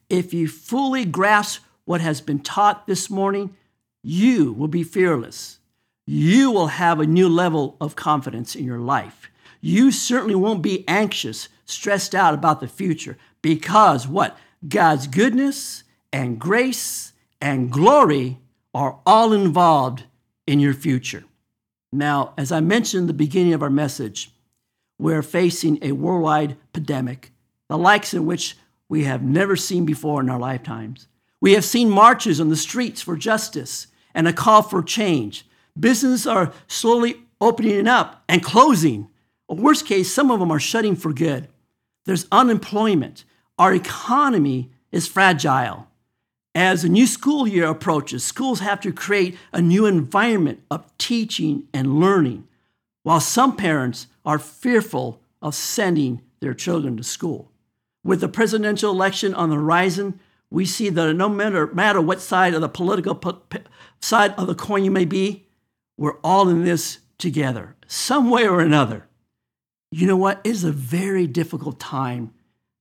if 0.10 0.34
you 0.34 0.48
fully 0.48 1.06
grasp 1.06 1.63
what 1.86 2.02
has 2.02 2.22
been 2.22 2.39
taught 2.39 2.88
this 2.88 3.10
morning, 3.10 3.56
you 4.04 4.54
will 4.54 4.67
be 4.67 4.84
fearless. 4.84 5.60
You 6.06 6.52
will 6.52 6.67
have 6.67 7.00
a 7.00 7.06
new 7.06 7.28
level 7.28 7.78
of 7.82 7.96
confidence 7.96 8.56
in 8.56 8.65
your 8.65 8.80
life 8.80 9.30
you 9.62 9.91
certainly 9.91 10.36
won't 10.36 10.62
be 10.62 10.88
anxious, 10.88 11.50
stressed 11.65 12.15
out 12.15 12.34
about 12.34 12.60
the 12.60 12.67
future 12.67 13.17
because 13.41 14.08
what? 14.08 14.38
God's 14.67 15.08
goodness 15.08 15.84
and 16.12 16.39
grace 16.39 17.13
and 17.41 17.72
glory 17.72 18.39
are 18.74 19.00
all 19.06 19.34
involved 19.34 20.04
in 20.46 20.60
your 20.60 20.74
future. 20.74 21.24
Now, 21.91 22.34
as 22.38 22.52
I 22.52 22.60
mentioned 22.60 23.02
in 23.02 23.08
the 23.08 23.13
beginning 23.13 23.54
of 23.54 23.63
our 23.63 23.70
message, 23.70 24.32
we're 25.00 25.22
facing 25.22 25.78
a 25.82 25.91
worldwide 25.91 26.58
pandemic, 26.74 27.32
the 27.70 27.78
likes 27.78 28.13
of 28.13 28.24
which 28.24 28.58
we 28.89 29.04
have 29.04 29.21
never 29.21 29.56
seen 29.56 29.86
before 29.86 30.21
in 30.21 30.30
our 30.30 30.39
lifetimes. 30.39 31.08
We 31.39 31.54
have 31.54 31.65
seen 31.65 31.89
marches 31.89 32.39
on 32.39 32.50
the 32.50 32.56
streets 32.56 33.02
for 33.02 33.15
justice 33.15 33.88
and 34.13 34.28
a 34.28 34.34
call 34.34 34.62
for 34.62 34.82
change. 34.82 35.45
Businesses 35.80 36.26
are 36.26 36.52
slowly 36.67 37.23
opening 37.39 37.88
up 37.88 38.23
and 38.28 38.43
closing 38.43 39.10
worst 39.56 39.86
case, 39.86 40.13
some 40.13 40.32
of 40.32 40.39
them 40.39 40.52
are 40.52 40.60
shutting 40.60 40.95
for 40.95 41.13
good. 41.13 41.47
There's 42.06 42.28
unemployment. 42.32 43.23
Our 43.58 43.73
economy 43.73 44.71
is 44.91 45.08
fragile. 45.08 45.88
As 46.56 46.84
a 46.84 46.89
new 46.89 47.06
school 47.06 47.47
year 47.47 47.67
approaches, 47.67 48.23
schools 48.23 48.62
have 48.62 48.82
to 48.82 48.91
create 48.91 49.38
a 49.54 49.62
new 49.62 49.86
environment 49.86 50.62
of 50.71 50.86
teaching 50.97 51.67
and 51.73 52.00
learning, 52.00 52.47
while 53.04 53.19
some 53.19 53.56
parents 53.56 54.08
are 54.26 54.39
fearful 54.39 55.21
of 55.41 55.54
sending 55.54 56.21
their 56.39 56.54
children 56.54 56.97
to 56.97 57.04
school. 57.04 57.52
With 58.08 58.22
the 58.22 58.28
presidential 58.28 58.91
election 58.91 59.36
on 59.36 59.50
the 59.52 59.58
horizon, 59.58 60.20
we 60.50 60.65
see 60.65 60.89
that 60.89 61.13
no 61.13 61.30
matter, 61.30 61.67
matter 61.67 62.02
what 62.02 62.22
side 62.22 62.56
of 62.56 62.62
the 62.62 62.70
political 62.70 63.22
side 64.00 64.34
of 64.36 64.48
the 64.48 64.56
coin 64.56 64.84
you 64.84 64.91
may 64.91 65.06
be, 65.06 65.46
we're 65.98 66.17
all 66.24 66.50
in 66.50 66.63
this 66.63 67.00
together, 67.20 67.76
some 67.86 68.32
way 68.32 68.48
or 68.48 68.62
another 68.62 69.08
you 69.91 70.06
know 70.06 70.17
what? 70.17 70.41
It 70.43 70.50
is 70.50 70.63
a 70.63 70.72
very 70.72 71.28
difficult 71.28 71.80
time, 71.80 72.34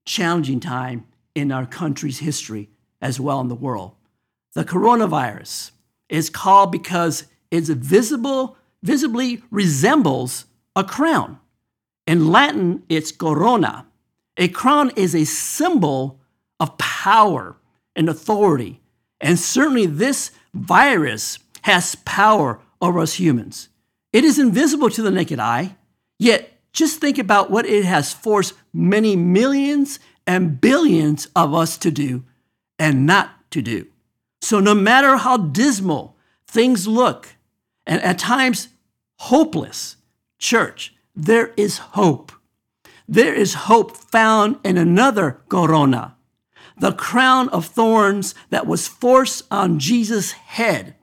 challenging 0.05 0.59
time 0.59 1.05
in 1.35 1.51
our 1.51 1.65
country's 1.65 2.19
history 2.19 2.69
as 3.01 3.19
well 3.19 3.39
in 3.39 3.47
the 3.47 3.55
world. 3.55 3.95
The 4.53 4.65
coronavirus 4.65 5.71
is 6.09 6.29
called 6.29 6.71
because 6.71 7.25
it's 7.51 7.69
visible, 7.69 8.57
visibly 8.83 9.41
resembles 9.51 10.45
a 10.75 10.83
crown. 10.83 11.39
In 12.05 12.31
Latin, 12.31 12.83
it's 12.89 13.11
corona. 13.11 13.86
A 14.37 14.47
crown 14.47 14.91
is 14.95 15.15
a 15.15 15.25
symbol 15.25 16.19
of 16.59 16.77
power 16.77 17.57
and 17.95 18.07
authority. 18.07 18.81
And 19.19 19.39
certainly 19.39 19.85
this 19.85 20.31
virus 20.53 21.39
has 21.63 21.95
power 21.95 22.59
over 22.81 22.99
us 22.99 23.13
humans. 23.15 23.69
It 24.13 24.23
is 24.23 24.39
invisible 24.39 24.89
to 24.91 25.01
the 25.01 25.11
naked 25.11 25.39
eye, 25.39 25.75
yet 26.19 26.59
just 26.71 27.01
think 27.01 27.17
about 27.17 27.49
what 27.49 27.65
it 27.65 27.85
has 27.85 28.13
forced 28.13 28.53
many 28.73 29.15
millions 29.15 29.99
and 30.27 30.61
billions 30.61 31.27
of 31.35 31.53
us 31.53 31.77
to 31.79 31.91
do 31.91 32.23
and 32.77 33.05
not 33.05 33.31
to 33.51 33.61
do. 33.61 33.87
So, 34.41 34.59
no 34.59 34.75
matter 34.75 35.17
how 35.17 35.37
dismal 35.37 36.15
things 36.47 36.87
look, 36.87 37.35
and 37.87 38.01
at 38.03 38.19
times 38.19 38.67
hopeless, 39.17 39.95
church, 40.37 40.93
there 41.15 41.53
is 41.57 41.79
hope. 41.79 42.31
There 43.07 43.33
is 43.33 43.53
hope 43.53 43.95
found 43.95 44.57
in 44.63 44.77
another 44.77 45.41
corona, 45.49 46.17
the 46.77 46.91
crown 46.91 47.49
of 47.49 47.65
thorns 47.65 48.35
that 48.49 48.67
was 48.67 48.87
forced 48.87 49.43
on 49.49 49.79
Jesus' 49.79 50.31
head 50.31 50.95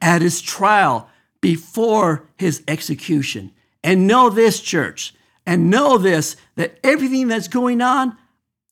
at 0.00 0.22
his 0.22 0.40
trial 0.40 1.08
before 1.40 2.28
his 2.36 2.62
execution. 2.66 3.52
And 3.84 4.06
know 4.06 4.30
this, 4.30 4.60
church, 4.60 5.14
and 5.44 5.70
know 5.70 5.98
this 5.98 6.36
that 6.56 6.78
everything 6.82 7.28
that's 7.28 7.48
going 7.48 7.80
on, 7.80 8.16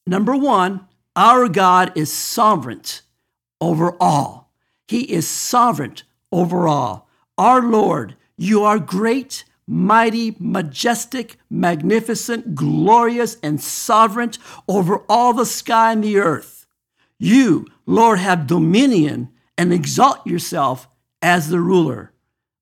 number 0.07 0.37
one, 0.37 0.87
our 1.15 1.49
God 1.49 1.93
is 1.97 2.13
sovereign 2.13 2.83
over 3.61 3.97
all. 4.01 4.53
He 4.89 5.03
is 5.13 5.29
sovereign 5.29 5.97
over 6.33 6.67
all. 6.67 7.09
Our 7.37 7.63
Lord, 7.63 8.17
you 8.37 8.65
are 8.65 8.79
great, 8.79 9.45
mighty, 9.71 10.35
majestic, 10.41 11.37
magnificent, 11.49 12.57
glorious, 12.57 13.37
and 13.41 13.61
sovereign 13.61 14.33
over 14.67 15.05
all 15.09 15.33
the 15.33 15.47
sky 15.47 15.93
and 15.93 16.03
the 16.03 16.19
earth. 16.19 16.67
You, 17.19 17.67
Lord, 17.87 18.19
have 18.19 18.49
dominion 18.49 19.31
and 19.57 19.73
exalt 19.73 20.27
yourself 20.27 20.89
as 21.23 21.49
the 21.49 21.61
ruler 21.61 22.13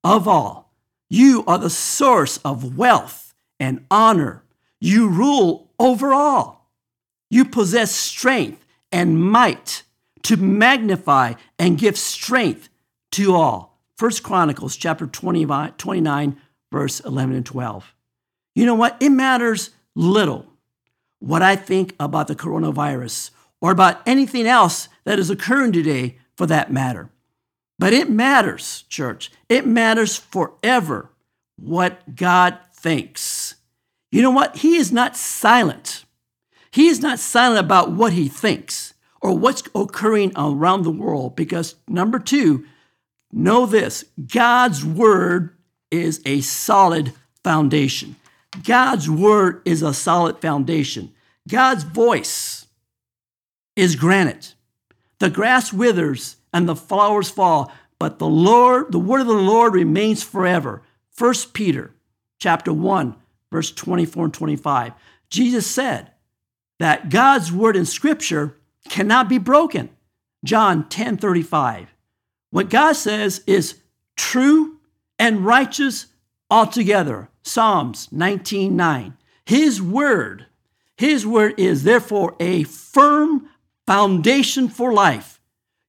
of 0.03 0.27
all. 0.27 0.75
You 1.09 1.43
are 1.47 1.57
the 1.57 1.71
source 1.71 2.37
of 2.45 2.77
wealth 2.77 3.33
and 3.59 3.85
honor. 3.89 4.43
You 4.79 5.09
rule 5.09 5.71
over 5.79 6.13
all. 6.13 6.69
You 7.31 7.43
possess 7.45 7.91
strength 7.91 8.65
and 8.91 9.19
might 9.19 9.81
to 10.23 10.37
magnify 10.37 11.33
and 11.57 11.77
give 11.77 11.97
strength 11.97 12.69
to 13.13 13.33
all. 13.33 13.81
First 13.97 14.21
Chronicles 14.21 14.75
chapter 14.77 15.07
29, 15.07 16.37
verse 16.71 16.99
11 16.99 17.35
and 17.35 17.45
12. 17.45 17.93
You 18.55 18.65
know 18.65 18.75
what? 18.75 18.97
It 18.99 19.09
matters 19.09 19.71
little 19.95 20.45
what 21.19 21.41
I 21.41 21.55
think 21.55 21.95
about 21.99 22.27
the 22.27 22.35
coronavirus 22.35 23.31
or 23.61 23.71
about 23.71 24.01
anything 24.05 24.47
else 24.47 24.87
that 25.03 25.19
is 25.19 25.29
occurring 25.29 25.73
today 25.73 26.17
for 26.35 26.45
that 26.47 26.71
matter. 26.71 27.09
But 27.77 27.93
it 27.93 28.09
matters, 28.09 28.83
church. 28.89 29.31
It 29.47 29.65
matters 29.65 30.15
forever 30.17 31.09
what 31.57 32.15
God 32.15 32.57
thinks. 32.73 33.55
You 34.11 34.21
know 34.21 34.31
what? 34.31 34.57
He 34.57 34.75
is 34.75 34.91
not 34.91 35.15
silent. 35.15 36.05
He 36.71 36.87
is 36.87 37.01
not 37.01 37.19
silent 37.19 37.59
about 37.59 37.91
what 37.91 38.13
he 38.13 38.27
thinks 38.27 38.93
or 39.21 39.37
what's 39.37 39.63
occurring 39.75 40.31
around 40.35 40.83
the 40.83 40.91
world 40.91 41.35
because, 41.35 41.75
number 41.87 42.19
two, 42.19 42.65
know 43.31 43.65
this 43.65 44.05
God's 44.31 44.85
word 44.85 45.55
is 45.91 46.21
a 46.25 46.41
solid 46.41 47.13
foundation. 47.43 48.15
God's 48.63 49.09
word 49.09 49.61
is 49.65 49.81
a 49.81 49.93
solid 49.93 50.39
foundation. 50.39 51.13
God's 51.47 51.83
voice 51.83 52.67
is 53.75 53.95
granite. 53.95 54.55
The 55.19 55.29
grass 55.29 55.73
withers 55.73 56.37
and 56.53 56.67
the 56.67 56.75
flowers 56.75 57.29
fall, 57.29 57.71
but 57.99 58.19
the 58.19 58.27
Lord, 58.27 58.91
the 58.91 58.99
word 58.99 59.21
of 59.21 59.27
the 59.27 59.33
Lord 59.33 59.73
remains 59.73 60.23
forever. 60.23 60.81
1 61.17 61.33
Peter 61.53 61.91
chapter 62.39 62.71
1, 62.71 63.15
verse 63.51 63.71
24 63.71 64.25
and 64.25 64.33
25. 64.33 64.93
Jesus 65.29 65.67
said 65.67 66.11
that 66.79 67.09
God's 67.09 67.51
word 67.51 67.75
in 67.75 67.85
scripture 67.85 68.55
cannot 68.87 69.29
be 69.29 69.37
broken. 69.37 69.89
John 70.43 70.87
10 70.87 71.17
35. 71.17 71.93
What 72.51 72.69
God 72.69 72.93
says 72.93 73.43
is 73.45 73.75
true 74.15 74.78
and 75.19 75.45
righteous 75.45 76.07
altogether. 76.49 77.29
Psalms 77.43 78.07
19 78.11 78.75
9. 78.75 79.17
His 79.45 79.81
word, 79.81 80.45
his 80.97 81.27
word 81.27 81.59
is 81.59 81.83
therefore 81.83 82.35
a 82.39 82.63
firm 82.63 83.49
foundation 83.85 84.69
for 84.69 84.93
life. 84.93 85.39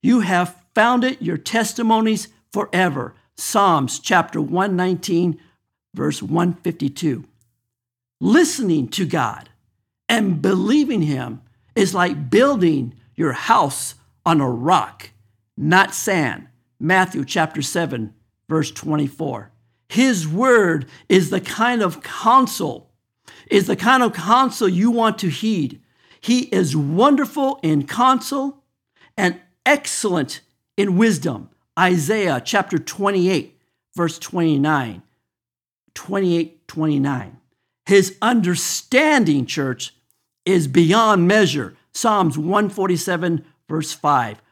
You 0.03 0.21
have 0.21 0.57
founded 0.75 1.19
your 1.21 1.37
testimonies 1.37 2.29
forever. 2.53 3.15
Psalms 3.37 3.99
chapter 3.99 4.41
119, 4.41 5.39
verse 5.95 6.23
152. 6.23 7.25
Listening 8.21 8.89
to 8.89 9.07
God 9.07 9.49
and 10.09 10.43
believing 10.43 11.03
Him 11.03 11.43
is 11.75 11.95
like 11.95 12.31
building 12.31 12.95
your 13.15 13.33
house 13.33 13.95
on 14.27 14.41
a 14.41 14.51
rock, 14.51 15.11
not 15.57 15.95
sand. 15.95 16.49
Matthew 16.79 17.25
chapter 17.25 17.63
7, 17.63 18.15
verse 18.51 18.71
24. 18.73 19.53
His 19.89 20.29
word 20.29 20.87
is 21.09 21.31
the 21.31 21.41
kind 21.41 21.83
of 21.83 22.03
counsel, 22.03 22.91
is 23.51 23.67
the 23.67 23.77
kind 23.77 24.03
of 24.03 24.13
counsel 24.13 24.69
you 24.69 24.91
want 24.91 25.19
to 25.21 25.29
heed. 25.29 25.81
He 26.21 26.41
is 26.47 26.77
wonderful 26.77 27.61
in 27.63 27.87
counsel 27.87 28.63
and 29.17 29.41
excellent 29.65 30.41
in 30.77 30.99
wisdom. 30.99 31.49
Isaiah 31.79 32.43
chapter 32.45 32.79
28, 32.79 33.57
verse 33.95 34.19
29. 34.19 35.03
28, 35.95 36.69
29. 36.69 37.37
His 37.87 38.17
understanding, 38.21 39.47
church, 39.47 39.95
is 40.45 40.67
beyond 40.67 41.27
measure. 41.27 41.77
Psalms 41.93 42.37
147, 42.37 43.45
verse 43.69 43.93
5. 43.93 44.43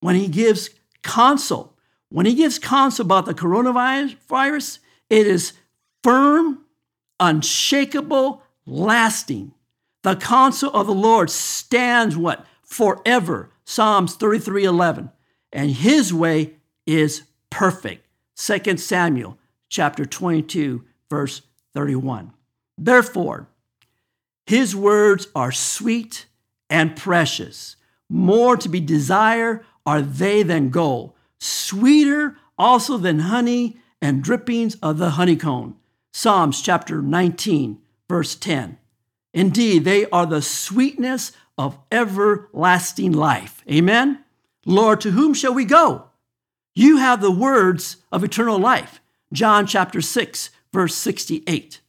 When 0.00 0.14
he 0.14 0.28
gives 0.28 0.70
counsel, 1.02 1.74
when 2.10 2.26
he 2.26 2.34
gives 2.34 2.58
counsel 2.58 3.04
about 3.04 3.26
the 3.26 3.34
coronavirus, 3.34 4.78
it 5.10 5.26
is 5.26 5.52
firm, 6.02 6.64
unshakable, 7.20 8.42
lasting. 8.66 9.52
The 10.02 10.16
counsel 10.16 10.70
of 10.72 10.86
the 10.86 10.94
Lord 10.94 11.30
stands 11.30 12.16
what? 12.16 12.46
Forever. 12.62 13.50
Psalms 13.64 14.16
33 14.16 14.64
11. 14.64 15.10
And 15.52 15.70
his 15.70 16.12
way 16.12 16.54
is 16.86 17.22
perfect. 17.50 18.06
2 18.36 18.76
Samuel 18.76 19.38
chapter 19.68 20.06
22, 20.06 20.84
verse 21.10 21.42
31. 21.74 22.32
Therefore, 22.76 23.48
his 24.46 24.74
words 24.74 25.28
are 25.34 25.52
sweet 25.52 26.26
and 26.70 26.96
precious. 26.96 27.76
More 28.08 28.56
to 28.56 28.68
be 28.68 28.80
desired 28.80 29.64
are 29.84 30.00
they 30.00 30.42
than 30.42 30.70
gold, 30.70 31.12
sweeter 31.40 32.36
also 32.56 32.96
than 32.96 33.20
honey 33.20 33.78
and 34.00 34.22
drippings 34.22 34.76
of 34.76 34.98
the 34.98 35.10
honeycomb. 35.10 35.76
Psalms 36.12 36.62
chapter 36.62 37.02
19, 37.02 37.78
verse 38.08 38.34
10. 38.34 38.78
Indeed, 39.34 39.84
they 39.84 40.06
are 40.10 40.26
the 40.26 40.42
sweetness 40.42 41.32
of 41.56 41.78
everlasting 41.92 43.12
life. 43.12 43.62
Amen. 43.70 44.24
Lord, 44.64 45.00
to 45.02 45.10
whom 45.10 45.34
shall 45.34 45.54
we 45.54 45.64
go? 45.64 46.04
You 46.74 46.98
have 46.98 47.20
the 47.20 47.30
words 47.30 47.96
of 48.12 48.24
eternal 48.24 48.58
life. 48.58 49.00
John 49.32 49.66
chapter 49.66 50.00
6, 50.00 50.50
verse 50.72 50.94
68. 50.94 51.80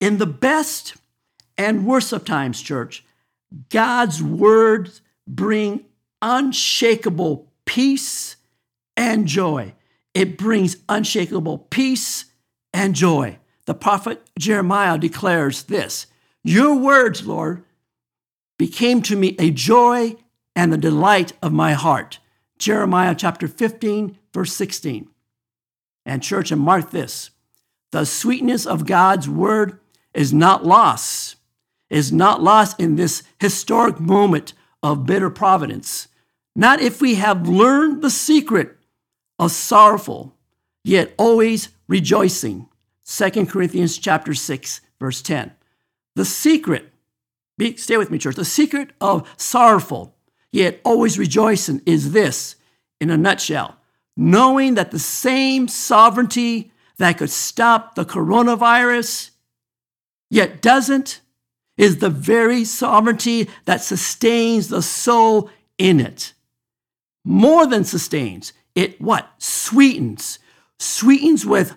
In 0.00 0.18
the 0.18 0.26
best 0.26 0.96
and 1.58 1.86
worst 1.86 2.12
of 2.12 2.24
times, 2.24 2.60
church, 2.60 3.04
God's 3.70 4.22
words 4.22 5.00
bring 5.26 5.84
unshakable 6.20 7.50
peace 7.64 8.36
and 8.96 9.26
joy. 9.26 9.74
It 10.14 10.38
brings 10.38 10.76
unshakable 10.88 11.58
peace 11.70 12.26
and 12.72 12.94
joy. 12.94 13.38
The 13.66 13.74
prophet 13.74 14.22
Jeremiah 14.38 14.98
declares 14.98 15.64
this 15.64 16.06
Your 16.42 16.74
words, 16.74 17.26
Lord, 17.26 17.64
became 18.58 19.02
to 19.02 19.16
me 19.16 19.36
a 19.38 19.50
joy 19.50 20.16
and 20.54 20.72
the 20.72 20.78
delight 20.78 21.32
of 21.42 21.52
my 21.52 21.72
heart. 21.72 22.18
Jeremiah 22.58 23.14
chapter 23.14 23.46
15, 23.48 24.16
verse 24.32 24.52
16. 24.54 25.08
And, 26.06 26.22
church, 26.22 26.50
and 26.50 26.60
mark 26.60 26.90
this 26.90 27.30
the 27.92 28.04
sweetness 28.04 28.66
of 28.66 28.86
God's 28.86 29.28
word 29.28 29.80
is 30.14 30.32
not 30.32 30.64
lost 30.64 31.36
is 31.90 32.12
not 32.12 32.42
lost 32.42 32.80
in 32.80 32.96
this 32.96 33.22
historic 33.40 34.00
moment 34.00 34.52
of 34.82 35.06
bitter 35.06 35.30
providence. 35.30 36.08
Not 36.54 36.80
if 36.80 37.00
we 37.00 37.16
have 37.16 37.48
learned 37.48 38.02
the 38.02 38.10
secret 38.10 38.75
of 39.38 39.52
sorrowful, 39.52 40.34
yet 40.84 41.14
always 41.18 41.68
rejoicing. 41.88 42.68
2 43.06 43.46
Corinthians 43.46 43.98
chapter 43.98 44.34
6, 44.34 44.80
verse 44.98 45.22
10. 45.22 45.52
The 46.16 46.24
secret, 46.24 46.92
be, 47.58 47.76
stay 47.76 47.96
with 47.96 48.10
me, 48.10 48.18
church. 48.18 48.36
The 48.36 48.44
secret 48.44 48.90
of 49.00 49.28
sorrowful, 49.36 50.16
yet 50.50 50.80
always 50.84 51.18
rejoicing 51.18 51.82
is 51.86 52.12
this, 52.12 52.56
in 53.00 53.10
a 53.10 53.16
nutshell, 53.16 53.76
knowing 54.16 54.74
that 54.74 54.90
the 54.90 54.98
same 54.98 55.68
sovereignty 55.68 56.72
that 56.98 57.18
could 57.18 57.30
stop 57.30 57.94
the 57.94 58.04
coronavirus, 58.04 59.30
yet 60.30 60.62
doesn't, 60.62 61.20
is 61.76 61.98
the 61.98 62.10
very 62.10 62.64
sovereignty 62.64 63.48
that 63.66 63.82
sustains 63.82 64.68
the 64.68 64.80
soul 64.80 65.50
in 65.76 66.00
it. 66.00 66.32
More 67.24 67.66
than 67.66 67.84
sustains, 67.84 68.52
it 68.76 69.00
what? 69.00 69.28
Sweetens. 69.38 70.38
Sweetens 70.78 71.44
with 71.44 71.76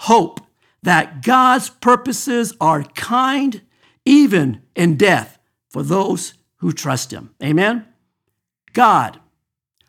hope 0.00 0.40
that 0.82 1.22
God's 1.22 1.68
purposes 1.68 2.54
are 2.60 2.84
kind, 2.84 3.60
even 4.04 4.62
in 4.74 4.96
death, 4.96 5.38
for 5.68 5.82
those 5.82 6.34
who 6.58 6.72
trust 6.72 7.12
Him. 7.12 7.34
Amen? 7.42 7.84
God. 8.72 9.20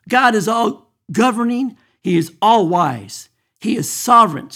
God 0.10 0.36
is 0.36 0.48
all 0.48 0.92
governing, 1.12 1.78
He 2.02 2.18
is 2.18 2.34
all 2.42 2.68
wise, 2.68 3.30
He 3.60 3.78
is 3.78 3.90
sovereign 3.90 4.50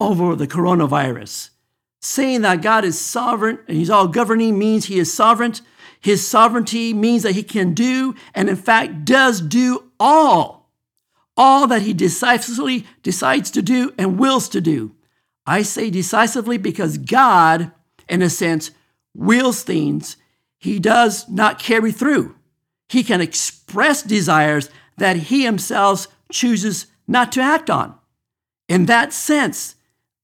over 0.00 0.34
the 0.34 0.48
coronavirus. 0.48 1.50
Saying 2.00 2.42
that 2.42 2.60
God 2.60 2.84
is 2.84 2.98
sovereign 3.00 3.60
and 3.68 3.76
He's 3.76 3.90
all 3.90 4.08
governing 4.08 4.58
means 4.58 4.86
He 4.86 4.98
is 4.98 5.14
sovereign. 5.14 5.54
His 6.00 6.26
sovereignty 6.26 6.92
means 6.92 7.22
that 7.22 7.32
He 7.32 7.42
can 7.42 7.72
do, 7.72 8.14
and 8.34 8.48
in 8.50 8.56
fact 8.56 9.04
does 9.04 9.40
do 9.40 9.90
all, 10.00 10.63
all 11.36 11.66
that 11.66 11.82
He 11.82 11.92
decisively 11.92 12.86
decides 13.02 13.50
to 13.52 13.62
do 13.62 13.92
and 13.98 14.18
wills 14.18 14.48
to 14.50 14.60
do. 14.60 14.94
I 15.46 15.62
say 15.62 15.90
decisively 15.90 16.58
because 16.58 16.98
God, 16.98 17.72
in 18.08 18.22
a 18.22 18.30
sense, 18.30 18.70
wills 19.14 19.62
things 19.62 20.16
He 20.58 20.78
does 20.78 21.28
not 21.28 21.58
carry 21.58 21.92
through. 21.92 22.36
He 22.88 23.02
can 23.02 23.20
express 23.20 24.02
desires 24.02 24.70
that 24.96 25.16
He 25.16 25.44
Himself 25.44 26.06
chooses 26.32 26.86
not 27.06 27.32
to 27.32 27.40
act 27.40 27.68
on. 27.68 27.94
In 28.68 28.86
that 28.86 29.12
sense, 29.12 29.76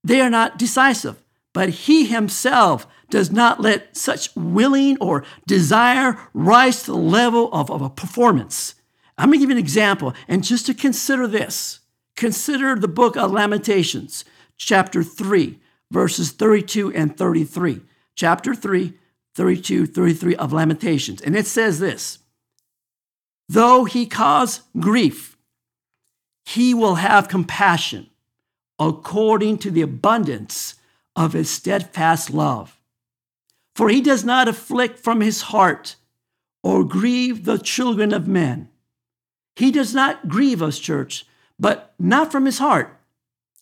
they 0.02 0.20
are 0.20 0.30
not 0.30 0.58
decisive 0.58 1.22
but 1.52 1.68
he 1.70 2.06
himself 2.06 2.86
does 3.08 3.30
not 3.30 3.60
let 3.60 3.96
such 3.96 4.34
willing 4.36 4.96
or 5.00 5.24
desire 5.46 6.16
rise 6.32 6.84
to 6.84 6.92
the 6.92 6.96
level 6.96 7.52
of, 7.52 7.70
of 7.70 7.82
a 7.82 7.90
performance. 7.90 8.74
I'm 9.20 9.26
going 9.26 9.38
to 9.38 9.42
give 9.42 9.50
you 9.50 9.56
an 9.56 9.62
example, 9.62 10.14
and 10.28 10.42
just 10.42 10.64
to 10.66 10.72
consider 10.72 11.26
this, 11.26 11.80
consider 12.16 12.74
the 12.74 12.88
book 12.88 13.18
of 13.18 13.30
Lamentations, 13.30 14.24
chapter 14.56 15.02
3, 15.02 15.58
verses 15.90 16.30
32 16.30 16.94
and 16.94 17.14
33. 17.14 17.82
Chapter 18.14 18.54
3, 18.54 18.94
32, 19.34 19.84
33 19.84 20.36
of 20.36 20.54
Lamentations. 20.54 21.20
And 21.20 21.36
it 21.36 21.46
says 21.46 21.80
this 21.80 22.20
Though 23.46 23.84
he 23.84 24.06
cause 24.06 24.62
grief, 24.78 25.36
he 26.46 26.72
will 26.72 26.94
have 26.94 27.28
compassion 27.28 28.08
according 28.78 29.58
to 29.58 29.70
the 29.70 29.82
abundance 29.82 30.76
of 31.14 31.34
his 31.34 31.50
steadfast 31.50 32.30
love. 32.30 32.80
For 33.74 33.90
he 33.90 34.00
does 34.00 34.24
not 34.24 34.48
afflict 34.48 34.98
from 34.98 35.20
his 35.20 35.42
heart 35.42 35.96
or 36.62 36.84
grieve 36.84 37.44
the 37.44 37.58
children 37.58 38.14
of 38.14 38.26
men. 38.26 38.70
He 39.60 39.70
does 39.70 39.94
not 39.94 40.26
grieve 40.26 40.62
us, 40.62 40.78
church, 40.78 41.26
but 41.58 41.92
not 41.98 42.32
from 42.32 42.46
his 42.46 42.58
heart. 42.58 42.98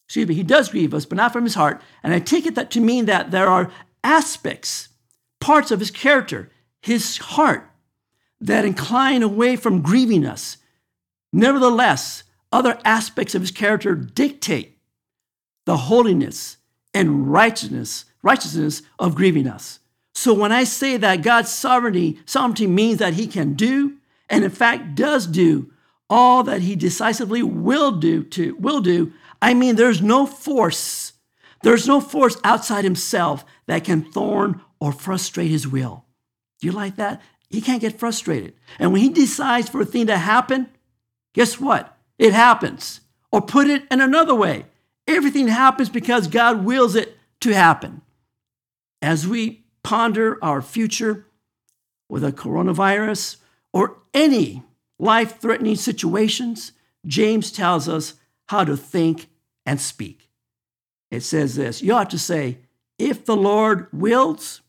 Excuse 0.06 0.28
me, 0.28 0.34
he 0.36 0.44
does 0.44 0.68
grieve 0.68 0.94
us, 0.94 1.04
but 1.04 1.16
not 1.16 1.32
from 1.32 1.42
his 1.42 1.56
heart. 1.56 1.82
And 2.04 2.14
I 2.14 2.20
take 2.20 2.46
it 2.46 2.54
that 2.54 2.70
to 2.70 2.80
mean 2.80 3.06
that 3.06 3.32
there 3.32 3.48
are 3.48 3.72
aspects, 4.04 4.90
parts 5.40 5.72
of 5.72 5.80
his 5.80 5.90
character, 5.90 6.50
his 6.80 7.18
heart, 7.18 7.68
that 8.40 8.64
incline 8.64 9.24
away 9.24 9.56
from 9.56 9.82
grieving 9.82 10.24
us. 10.24 10.58
Nevertheless, 11.32 12.22
other 12.52 12.78
aspects 12.84 13.34
of 13.34 13.42
his 13.42 13.50
character 13.50 13.96
dictate 13.96 14.78
the 15.66 15.76
holiness 15.76 16.58
and 16.94 17.32
righteousness, 17.32 18.04
righteousness 18.22 18.82
of 19.00 19.16
grieving 19.16 19.48
us. 19.48 19.80
So 20.14 20.32
when 20.32 20.52
I 20.52 20.62
say 20.62 20.96
that 20.96 21.22
God's 21.22 21.50
sovereignty, 21.50 22.20
sovereignty 22.24 22.68
means 22.68 23.00
that 23.00 23.14
he 23.14 23.26
can 23.26 23.54
do, 23.54 23.96
and 24.30 24.44
in 24.44 24.50
fact 24.52 24.94
does 24.94 25.26
do, 25.26 25.72
all 26.10 26.42
that 26.44 26.62
he 26.62 26.76
decisively 26.76 27.42
will 27.42 27.92
do 27.92 28.22
to 28.24 28.54
will 28.56 28.80
do, 28.80 29.12
I 29.40 29.54
mean 29.54 29.76
there's 29.76 30.02
no 30.02 30.26
force, 30.26 31.12
there's 31.62 31.86
no 31.86 32.00
force 32.00 32.36
outside 32.44 32.84
himself 32.84 33.44
that 33.66 33.84
can 33.84 34.10
thorn 34.12 34.60
or 34.80 34.92
frustrate 34.92 35.50
his 35.50 35.66
will. 35.66 36.04
Do 36.60 36.66
you 36.66 36.72
like 36.72 36.96
that? 36.96 37.20
He 37.50 37.60
can't 37.60 37.80
get 37.80 37.98
frustrated. 37.98 38.54
And 38.78 38.92
when 38.92 39.02
he 39.02 39.08
decides 39.08 39.68
for 39.68 39.80
a 39.80 39.86
thing 39.86 40.06
to 40.06 40.18
happen, 40.18 40.68
guess 41.34 41.60
what? 41.60 41.96
It 42.18 42.32
happens. 42.32 43.00
Or 43.30 43.40
put 43.40 43.68
it 43.68 43.84
in 43.90 44.00
another 44.00 44.34
way, 44.34 44.66
Everything 45.08 45.48
happens 45.48 45.88
because 45.88 46.28
God 46.28 46.66
wills 46.66 46.94
it 46.94 47.16
to 47.40 47.54
happen. 47.54 48.02
As 49.00 49.26
we 49.26 49.64
ponder 49.82 50.38
our 50.44 50.60
future 50.60 51.26
with 52.10 52.22
a 52.22 52.30
coronavirus 52.30 53.36
or 53.72 53.96
any 54.12 54.62
life 54.98 55.40
threatening 55.40 55.76
situations, 55.76 56.72
James 57.06 57.50
tells 57.50 57.88
us 57.88 58.14
how 58.48 58.64
to 58.64 58.76
think 58.76 59.28
and 59.64 59.80
speak. 59.80 60.28
It 61.10 61.20
says 61.20 61.56
this 61.56 61.82
you 61.82 61.94
ought 61.94 62.10
to 62.10 62.18
say, 62.18 62.58
If 62.98 63.24
the 63.24 63.36
Lord 63.36 63.88
wills, 63.92 64.60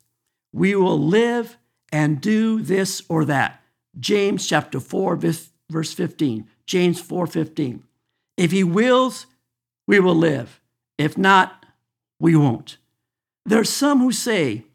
we 0.53 0.75
will 0.75 0.99
live 0.99 1.57
and 1.91 2.21
do 2.21 2.61
this 2.61 3.03
or 3.09 3.25
that. 3.25 3.61
James 3.99 4.47
chapter 4.47 4.79
4, 4.79 5.15
verse 5.15 5.93
15. 5.93 6.47
James 6.65 7.01
4 7.01 7.27
15. 7.27 7.83
If 8.37 8.51
he 8.51 8.63
wills, 8.63 9.25
we 9.87 9.99
will 9.99 10.15
live. 10.15 10.61
If 10.97 11.17
not, 11.17 11.65
we 12.19 12.35
won't. 12.35 12.77
There 13.45 13.59
are 13.59 13.65
some 13.65 13.99
who 13.99 14.11
say 14.11 14.65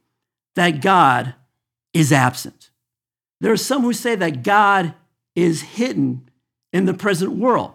that 0.57 0.83
God 0.83 1.35
is 1.93 2.13
absent. 2.13 2.71
There 3.41 3.53
are 3.53 3.57
some 3.57 3.83
who 3.83 3.93
say 3.93 4.17
that 4.17 4.43
God 4.43 4.95
is 5.35 5.63
hidden 5.63 6.29
in 6.73 6.87
the 6.87 6.95
present 6.95 7.33
world 7.33 7.73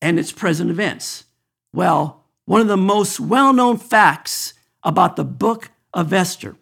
and 0.00 0.18
its 0.18 0.32
present 0.32 0.70
events. 0.70 1.24
Well, 1.72 2.24
one 2.44 2.60
of 2.60 2.68
the 2.68 2.76
most 2.76 3.20
well 3.20 3.52
known 3.52 3.76
facts 3.76 4.54
about 4.82 5.16
the 5.16 5.24
book 5.24 5.70
of 5.92 6.12
Esther 6.12 6.56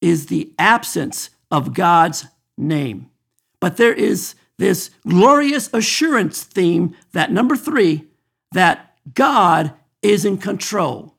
is 0.00 0.26
the 0.26 0.52
absence 0.58 1.30
of 1.50 1.74
God's 1.74 2.26
name. 2.56 3.10
But 3.60 3.76
there 3.76 3.92
is 3.92 4.34
this 4.58 4.90
glorious 5.06 5.70
assurance 5.72 6.42
theme 6.42 6.94
that 7.12 7.30
number 7.30 7.56
three, 7.56 8.08
that 8.52 8.94
God 9.14 9.72
is 10.02 10.24
in 10.24 10.38
control. 10.38 11.14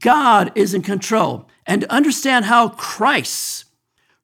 God 0.00 0.52
is 0.54 0.74
in 0.74 0.82
control. 0.82 1.48
And 1.66 1.82
to 1.82 1.92
understand 1.92 2.44
how 2.44 2.70
Christ 2.70 3.64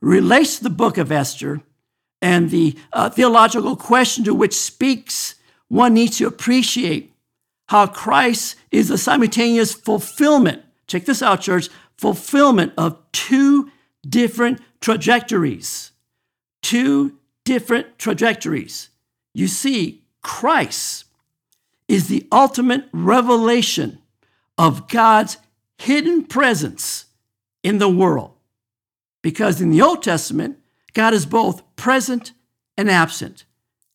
relates 0.01 0.59
to 0.59 0.65
the 0.65 0.71
book 0.71 0.99
of 0.99 1.13
Esther 1.13 1.63
and 2.23 2.51
the 2.51 2.79
uh, 2.93 3.11
theological 3.11 3.75
question 3.75 4.23
to 4.25 4.33
which 4.35 4.55
speaks, 4.55 5.35
one 5.69 5.95
needs 5.95 6.19
to 6.19 6.27
appreciate 6.27 7.13
how 7.67 7.87
Christ 7.89 8.57
is 8.71 8.89
the 8.89 8.97
simultaneous 8.97 9.75
fulfillment. 9.75 10.63
Check 10.87 11.05
this 11.05 11.23
out, 11.23 11.41
church 11.41 11.69
fulfillment 11.97 12.73
of 12.79 12.99
two 13.13 13.71
different 14.09 14.61
trajectories. 14.81 15.91
Two 16.63 17.19
different 17.45 17.99
trajectories. 17.99 18.91
You 19.35 19.49
see, 19.49 20.05
Christ 20.23 21.07
is 21.89 22.09
the 22.09 22.27
ultimate 22.31 22.85
revelation 22.93 23.99
of 24.57 24.89
God's 24.89 25.39
hidden 25.79 26.25
presence 26.25 27.07
in 27.63 27.79
the 27.79 27.89
world. 27.89 28.33
Because 29.23 29.61
in 29.61 29.71
the 29.71 29.83
Old 29.83 30.03
Testament, 30.03 30.59
God 30.95 31.15
is 31.15 31.27
both 31.27 31.63
present 31.83 32.31
and 32.77 32.89
absent. 32.89 33.45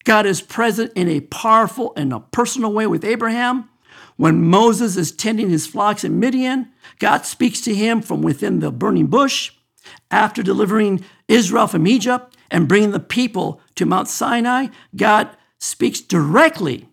God 0.04 0.26
is 0.26 0.42
present 0.42 0.92
in 0.94 1.08
a 1.08 1.22
powerful 1.22 1.94
and 1.96 2.12
a 2.12 2.20
personal 2.20 2.74
way 2.74 2.86
with 2.86 3.06
Abraham. 3.06 3.70
When 4.18 4.44
Moses 4.44 4.98
is 4.98 5.14
tending 5.14 5.50
his 5.50 5.66
flocks 5.66 6.04
in 6.04 6.20
Midian, 6.20 6.68
God 7.00 7.26
speaks 7.26 7.62
to 7.62 7.74
him 7.74 8.02
from 8.02 8.22
within 8.22 8.60
the 8.60 8.72
burning 8.72 9.08
bush. 9.08 9.54
After 10.12 10.44
delivering 10.44 11.06
Israel 11.30 11.66
from 11.66 11.88
Egypt 11.88 12.36
and 12.52 12.68
bringing 12.68 12.92
the 12.92 13.00
people 13.00 13.62
to 13.76 13.86
Mount 13.86 14.10
Sinai, 14.10 14.68
God 14.94 15.30
speaks 15.58 16.02
directly 16.02 16.90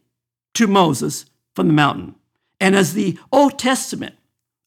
to 0.54 0.68
Moses 0.68 1.26
from 1.56 1.66
the 1.66 1.72
mountain. 1.72 2.14
And 2.60 2.76
as 2.76 2.94
the 2.94 3.18
Old 3.32 3.58
Testament 3.58 4.14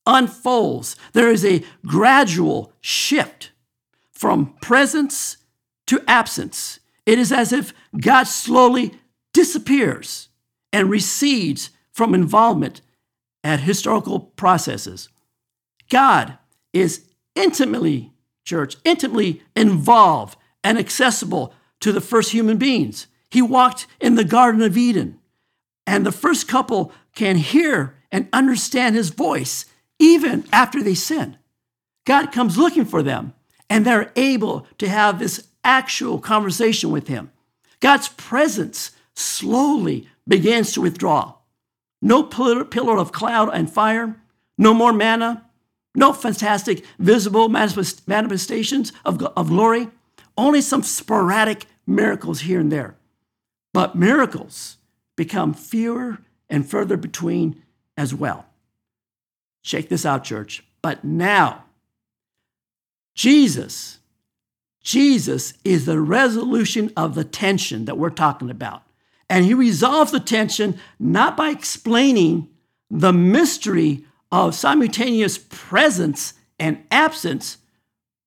unfolds, 0.05 0.97
there 1.13 1.31
is 1.31 1.45
a 1.45 1.63
gradual 1.85 2.73
shift 2.81 3.51
from 4.11 4.55
presence 4.59 5.36
to 5.87 6.03
absence. 6.07 6.79
It 7.05 7.19
is 7.19 7.31
as 7.31 7.51
if 7.51 7.73
God 7.99 8.23
slowly 8.23 8.99
disappears 9.33 10.29
and 10.71 10.89
recedes 10.89 11.69
from 11.91 12.13
involvement 12.13 12.81
at 13.43 13.61
historical 13.61 14.19
processes. 14.19 15.09
God 15.89 16.37
is 16.73 17.05
intimately, 17.35 18.13
church, 18.43 18.75
intimately 18.83 19.41
involved 19.55 20.37
and 20.63 20.77
accessible 20.77 21.53
to 21.79 21.91
the 21.91 22.01
first 22.01 22.31
human 22.31 22.57
beings. 22.57 23.07
He 23.29 23.41
walked 23.41 23.87
in 23.99 24.15
the 24.15 24.23
Garden 24.23 24.61
of 24.61 24.77
Eden 24.77 25.19
and 25.87 26.05
the 26.05 26.11
first 26.11 26.47
couple 26.47 26.91
can 27.15 27.37
hear 27.37 27.95
and 28.11 28.27
understand 28.33 28.95
his 28.95 29.09
voice 29.09 29.65
even 29.97 30.45
after 30.51 30.83
they 30.83 30.93
sin. 30.93 31.37
God 32.05 32.31
comes 32.31 32.57
looking 32.57 32.85
for 32.85 33.01
them, 33.01 33.33
and 33.69 33.85
they're 33.85 34.11
able 34.15 34.67
to 34.77 34.87
have 34.87 35.17
this 35.17 35.47
actual 35.67 36.17
conversation 36.17 36.89
with 36.89 37.09
him. 37.09 37.29
God's 37.81 38.07
presence 38.07 38.91
slowly 39.15 40.07
begins 40.27 40.71
to 40.71 40.81
withdraw. 40.81 41.35
No 42.01 42.23
pillar 42.23 42.97
of 42.97 43.11
cloud 43.11 43.49
and 43.53 43.69
fire, 43.69 44.15
no 44.57 44.73
more 44.73 44.93
manna, 44.93 45.45
no 45.93 46.13
fantastic 46.13 46.85
visible 46.99 47.49
manifestations 47.49 48.93
of, 49.03 49.21
of 49.21 49.49
glory, 49.49 49.89
only 50.37 50.61
some 50.61 50.83
sporadic 50.83 51.65
miracles 51.85 52.41
here 52.41 52.59
and 52.59 52.71
there. 52.71 52.95
But 53.73 53.95
miracles 53.95 54.77
become 55.15 55.53
fewer 55.53 56.19
and 56.49 56.69
further 56.69 56.97
between 56.97 57.63
as 57.97 58.13
well. 58.13 58.45
Check 59.63 59.89
this 59.89 60.05
out, 60.05 60.23
church. 60.23 60.63
But 60.81 61.03
now, 61.03 61.65
Jesus, 63.15 63.99
Jesus 64.87 65.53
is 65.65 65.85
the 65.85 65.99
resolution 65.99 66.93
of 66.95 67.13
the 67.13 67.25
tension 67.25 67.83
that 67.83 67.97
we're 67.97 68.09
talking 68.09 68.49
about. 68.49 68.83
And 69.29 69.43
he 69.43 69.53
resolves 69.53 70.13
the 70.13 70.19
tension 70.21 70.79
not 70.97 71.35
by 71.35 71.49
explaining 71.49 72.47
the 72.89 73.11
mystery 73.11 74.05
of 74.31 74.55
simultaneous 74.55 75.37
presence 75.37 76.35
and 76.57 76.85
absence, 76.89 77.57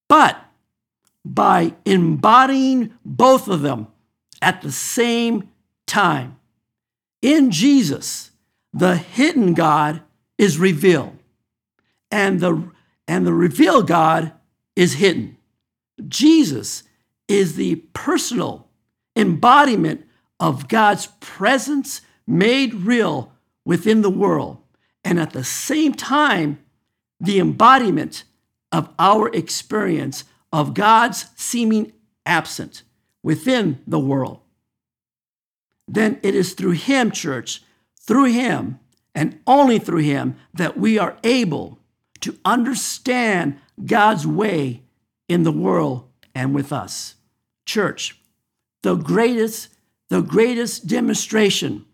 but 0.06 0.36
by 1.24 1.76
embodying 1.86 2.92
both 3.06 3.48
of 3.48 3.62
them 3.62 3.86
at 4.42 4.60
the 4.60 4.70
same 4.70 5.48
time. 5.86 6.36
In 7.22 7.50
Jesus, 7.50 8.32
the 8.74 8.98
hidden 8.98 9.54
God 9.54 10.02
is 10.36 10.58
revealed, 10.58 11.16
and 12.10 12.38
the, 12.40 12.70
and 13.08 13.26
the 13.26 13.32
revealed 13.32 13.86
God 13.86 14.34
is 14.76 14.92
hidden. 14.96 15.38
Jesus 16.08 16.84
is 17.28 17.56
the 17.56 17.76
personal 17.92 18.68
embodiment 19.16 20.06
of 20.38 20.68
God's 20.68 21.06
presence 21.20 22.00
made 22.26 22.74
real 22.74 23.32
within 23.64 24.02
the 24.02 24.10
world, 24.10 24.58
and 25.04 25.18
at 25.18 25.32
the 25.32 25.44
same 25.44 25.92
time, 25.92 26.58
the 27.20 27.38
embodiment 27.38 28.24
of 28.72 28.88
our 28.98 29.28
experience 29.34 30.24
of 30.52 30.74
God's 30.74 31.26
seeming 31.36 31.92
absent 32.24 32.82
within 33.22 33.80
the 33.86 33.98
world. 33.98 34.40
Then 35.86 36.18
it 36.22 36.34
is 36.34 36.54
through 36.54 36.72
Him, 36.72 37.10
church, 37.10 37.62
through 38.00 38.26
Him, 38.26 38.78
and 39.14 39.40
only 39.46 39.78
through 39.78 40.02
Him, 40.02 40.36
that 40.54 40.78
we 40.78 40.98
are 40.98 41.18
able 41.24 41.78
to 42.20 42.38
understand 42.44 43.58
God's 43.84 44.26
way 44.26 44.82
in 45.30 45.44
the 45.44 45.52
world 45.52 46.08
and 46.34 46.52
with 46.52 46.72
us. 46.72 47.14
Church, 47.64 48.18
the 48.82 48.96
greatest 48.96 49.68
the 50.08 50.20
greatest 50.20 50.88
demonstration 50.88 51.84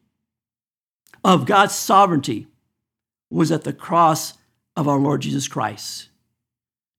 of 1.22 1.44
God's 1.44 1.74
sovereignty 1.74 2.46
was 3.30 3.52
at 3.52 3.64
the 3.64 3.74
cross 3.74 4.32
of 4.74 4.88
our 4.88 4.98
Lord 4.98 5.20
Jesus 5.20 5.48
Christ. 5.48 6.08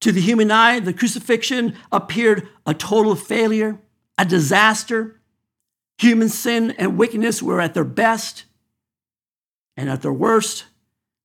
To 0.01 0.11
the 0.11 0.21
human 0.21 0.51
eye, 0.51 0.79
the 0.79 0.93
crucifixion 0.93 1.75
appeared 1.91 2.47
a 2.67 2.75
total 2.75 3.15
failure, 3.15 3.79
a 4.19 4.25
disaster. 4.25 5.19
Human 5.97 6.29
sin 6.29 6.75
and 6.77 6.99
wickedness 6.99 7.41
were 7.41 7.59
at 7.59 7.73
their 7.73 7.83
best 7.83 8.45
and 9.75 9.89
at 9.89 10.03
their 10.03 10.13
worst, 10.13 10.65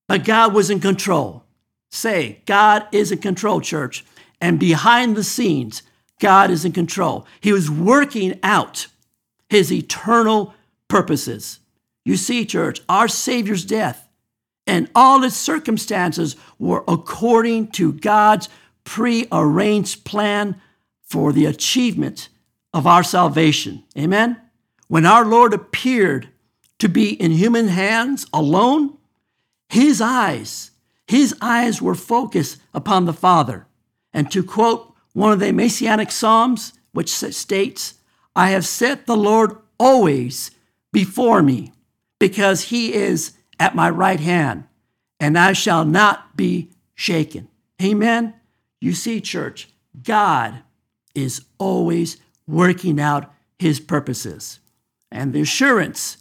but 0.08 0.24
God 0.24 0.54
was 0.54 0.70
in 0.70 0.80
control. 0.80 1.44
Say, 1.90 2.40
God 2.46 2.86
is 2.92 3.12
in 3.12 3.18
control, 3.18 3.60
church. 3.60 4.06
And 4.42 4.58
behind 4.58 5.16
the 5.16 5.22
scenes, 5.22 5.82
God 6.18 6.50
is 6.50 6.64
in 6.64 6.72
control. 6.72 7.26
He 7.40 7.52
was 7.52 7.70
working 7.70 8.40
out 8.42 8.88
his 9.48 9.72
eternal 9.72 10.52
purposes. 10.88 11.60
You 12.04 12.16
see, 12.16 12.44
church, 12.44 12.80
our 12.88 13.06
Savior's 13.06 13.64
death 13.64 14.08
and 14.66 14.90
all 14.96 15.22
its 15.22 15.36
circumstances 15.36 16.34
were 16.58 16.82
according 16.88 17.68
to 17.72 17.92
God's 17.92 18.48
prearranged 18.82 20.04
plan 20.04 20.60
for 21.02 21.32
the 21.32 21.46
achievement 21.46 22.28
of 22.74 22.84
our 22.84 23.04
salvation. 23.04 23.84
Amen? 23.96 24.40
When 24.88 25.06
our 25.06 25.24
Lord 25.24 25.54
appeared 25.54 26.28
to 26.80 26.88
be 26.88 27.12
in 27.12 27.30
human 27.30 27.68
hands 27.68 28.26
alone, 28.32 28.98
his 29.68 30.00
eyes, 30.00 30.72
his 31.06 31.32
eyes 31.40 31.80
were 31.80 31.94
focused 31.94 32.60
upon 32.74 33.04
the 33.04 33.12
Father. 33.12 33.66
And 34.12 34.30
to 34.30 34.42
quote 34.42 34.94
one 35.12 35.32
of 35.32 35.40
the 35.40 35.52
Messianic 35.52 36.10
Psalms, 36.10 36.72
which 36.92 37.10
states, 37.10 37.94
I 38.34 38.50
have 38.50 38.66
set 38.66 39.06
the 39.06 39.16
Lord 39.16 39.56
always 39.78 40.50
before 40.92 41.42
me, 41.42 41.72
because 42.18 42.64
he 42.64 42.94
is 42.94 43.32
at 43.58 43.74
my 43.74 43.88
right 43.90 44.20
hand, 44.20 44.64
and 45.18 45.38
I 45.38 45.52
shall 45.52 45.84
not 45.84 46.36
be 46.36 46.70
shaken. 46.94 47.48
Amen. 47.82 48.34
You 48.80 48.92
see, 48.92 49.20
church, 49.20 49.68
God 50.02 50.62
is 51.14 51.44
always 51.58 52.16
working 52.46 53.00
out 53.00 53.32
his 53.58 53.80
purposes. 53.80 54.60
And 55.10 55.32
the 55.32 55.42
assurance, 55.42 56.18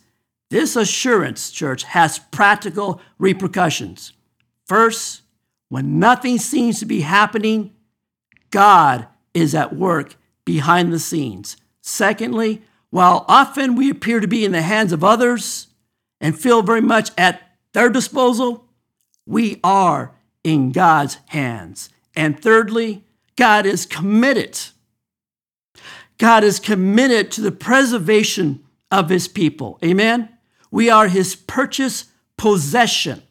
this 0.49 0.75
assurance, 0.75 1.51
church, 1.51 1.83
has 1.83 2.19
practical 2.19 3.01
repercussions. 3.17 4.13
First, 4.67 5.21
when 5.69 5.99
nothing 5.99 6.37
seems 6.37 6.79
to 6.79 6.85
be 6.85 7.01
happening, 7.01 7.73
God 8.51 9.07
is 9.33 9.55
at 9.55 9.75
work 9.75 10.15
behind 10.45 10.91
the 10.91 10.99
scenes. 10.99 11.57
Secondly, 11.81 12.61
while 12.89 13.25
often 13.27 13.75
we 13.75 13.89
appear 13.89 14.19
to 14.19 14.27
be 14.27 14.45
in 14.45 14.51
the 14.51 14.61
hands 14.61 14.91
of 14.91 15.03
others 15.03 15.67
and 16.19 16.39
feel 16.39 16.61
very 16.61 16.81
much 16.81 17.09
at 17.17 17.41
their 17.73 17.89
disposal, 17.89 18.65
we 19.25 19.59
are 19.63 20.13
in 20.43 20.71
God's 20.71 21.17
hands. 21.27 21.89
And 22.15 22.41
thirdly, 22.41 23.05
God 23.37 23.65
is 23.65 23.85
committed. 23.85 24.59
God 26.17 26.43
is 26.43 26.59
committed 26.59 27.31
to 27.31 27.41
the 27.41 27.51
preservation 27.51 28.63
of 28.91 29.09
his 29.09 29.27
people. 29.27 29.79
Amen? 29.83 30.29
We 30.69 30.89
are 30.89 31.07
his 31.07 31.35
purchased 31.35 32.09
possession, 32.37 33.23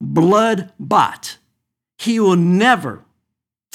blood 0.00 0.72
bought. 0.78 1.38
He 1.98 2.20
will 2.20 2.36
never 2.36 3.05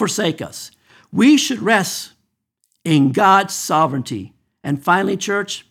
forsake 0.01 0.41
us. 0.41 0.71
We 1.11 1.37
should 1.37 1.61
rest 1.61 2.13
in 2.83 3.11
God's 3.11 3.53
sovereignty. 3.53 4.33
And 4.63 4.83
finally, 4.83 5.15
church, 5.15 5.67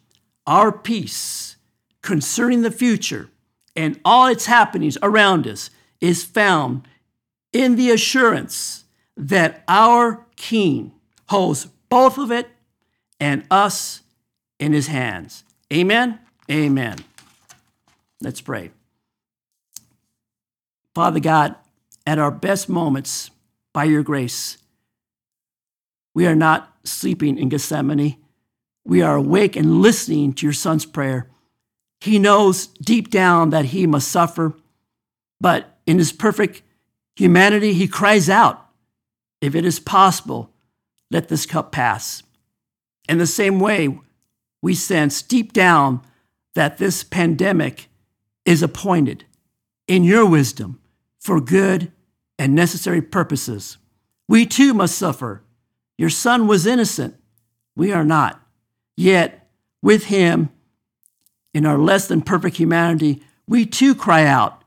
our 0.47 0.71
peace 0.71 1.57
concerning 2.01 2.63
the 2.63 2.71
future 2.71 3.29
and 3.75 3.99
all 4.05 4.29
its 4.29 4.47
happenings 4.47 4.97
around 5.03 5.49
us 5.49 5.71
is 6.01 6.23
found 6.23 6.87
in 7.53 7.75
the 7.75 7.91
assurance 7.91 8.85
that 9.17 9.65
our 9.67 10.25
King 10.37 10.93
holds 11.29 11.67
both 11.89 12.17
of 12.17 12.31
it 12.31 12.51
and 13.19 13.45
us 13.51 14.03
in 14.61 14.73
his 14.73 14.87
hands. 14.87 15.43
Amen. 15.73 16.21
Amen. 16.49 16.99
Let's 18.21 18.41
pray. 18.41 18.71
Father 20.95 21.19
God, 21.19 21.57
at 22.07 22.21
our 22.21 22.31
best 22.31 22.69
moments, 22.69 23.33
by 23.73 23.85
your 23.85 24.03
grace, 24.03 24.59
we 26.15 26.27
are 26.27 26.35
not 26.35 26.75
sleeping 26.85 27.39
in 27.39 27.49
Gethsemane. 27.49 28.17
We 28.85 29.03
are 29.03 29.17
awake 29.17 29.57
and 29.57 29.81
listening 29.81 30.33
to 30.35 30.47
your 30.47 30.53
son's 30.53 30.87
prayer. 30.87 31.31
He 32.01 32.19
knows 32.19 32.67
deep 32.67 33.11
down 33.11 33.51
that 33.51 33.67
he 33.67 33.87
must 33.87 34.09
suffer, 34.09 34.55
but 35.41 35.79
in 35.87 35.99
his 35.99 36.13
perfect 36.13 36.63
humanity, 37.15 37.75
he 37.75 37.87
cries 37.87 38.29
out, 38.29 38.67
If 39.41 39.55
it 39.55 39.65
is 39.65 39.79
possible, 39.79 40.51
let 41.11 41.29
this 41.29 41.47
cup 41.47 41.73
pass. 41.73 42.23
In 43.09 43.19
the 43.19 43.27
same 43.27 43.61
way, 43.61 43.99
we 44.63 44.75
sense 44.75 45.23
deep 45.23 45.53
down 45.53 46.03
that 46.55 46.79
this 46.79 47.05
pandemic 47.05 47.89
is 48.45 48.63
appointed 48.63 49.25
in 49.87 50.05
your 50.05 50.27
wisdom 50.27 50.81
for 51.19 51.41
good 51.41 51.93
and 52.41 52.55
necessary 52.55 53.03
purposes. 53.03 53.77
We 54.27 54.47
too 54.47 54.73
must 54.73 54.97
suffer 54.97 55.43
your 55.99 56.09
son 56.09 56.47
was 56.47 56.67
innocent. 56.67 57.15
We 57.77 57.93
are 57.93 58.05
not. 58.05 58.41
Yet, 58.97 59.51
with 59.83 60.05
him, 60.05 60.49
in 61.53 61.67
our 61.67 61.77
less 61.77 62.09
than 62.09 62.23
perfect 62.23 62.57
humanity, 62.57 63.23
we 63.47 63.67
too 63.67 63.95
cry 63.95 64.25
out, 64.25 64.65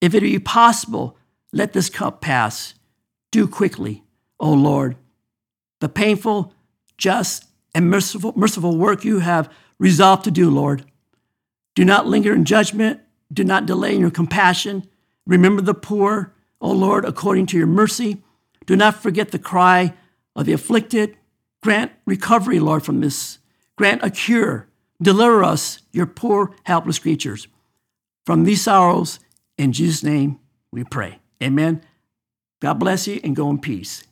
If 0.00 0.14
it 0.14 0.22
be 0.22 0.38
possible, 0.38 1.18
let 1.52 1.74
this 1.74 1.90
cup 1.90 2.22
pass. 2.22 2.72
Do 3.30 3.46
quickly, 3.46 4.04
O 4.38 4.50
Lord. 4.50 4.96
The 5.80 5.90
painful, 5.90 6.54
just, 6.96 7.44
and 7.74 7.90
merciful, 7.90 8.32
merciful 8.34 8.78
work 8.78 9.04
you 9.04 9.18
have 9.18 9.52
resolved 9.78 10.24
to 10.24 10.30
do, 10.30 10.48
Lord. 10.48 10.86
Do 11.74 11.84
not 11.84 12.06
linger 12.06 12.32
in 12.34 12.46
judgment 12.46 13.00
Do 13.30 13.44
not 13.44 13.66
delay 13.66 13.94
in 13.94 14.00
your 14.00 14.10
compassion. 14.10 14.88
Remember 15.26 15.62
the 15.62 15.74
poor, 15.74 16.34
O 16.60 16.70
Lord, 16.72 17.04
according 17.04 17.46
to 17.46 17.58
your 17.58 17.66
mercy. 17.66 18.22
Do 18.66 18.76
not 18.76 19.02
forget 19.02 19.30
the 19.30 19.38
cry 19.38 19.94
of 20.36 20.46
the 20.46 20.52
afflicted. 20.52 21.16
Grant 21.62 21.92
recovery, 22.06 22.58
Lord, 22.60 22.82
from 22.82 23.00
this. 23.00 23.38
Grant 23.76 24.02
a 24.04 24.10
cure. 24.10 24.68
Deliver 25.02 25.42
us, 25.42 25.80
your 25.92 26.06
poor, 26.06 26.54
helpless 26.64 26.98
creatures, 26.98 27.48
from 28.26 28.44
these 28.44 28.62
sorrows. 28.62 29.18
In 29.56 29.72
Jesus' 29.72 30.02
name 30.02 30.38
we 30.70 30.84
pray. 30.84 31.18
Amen. 31.42 31.82
God 32.60 32.74
bless 32.74 33.06
you 33.06 33.20
and 33.24 33.34
go 33.34 33.48
in 33.48 33.58
peace. 33.58 34.04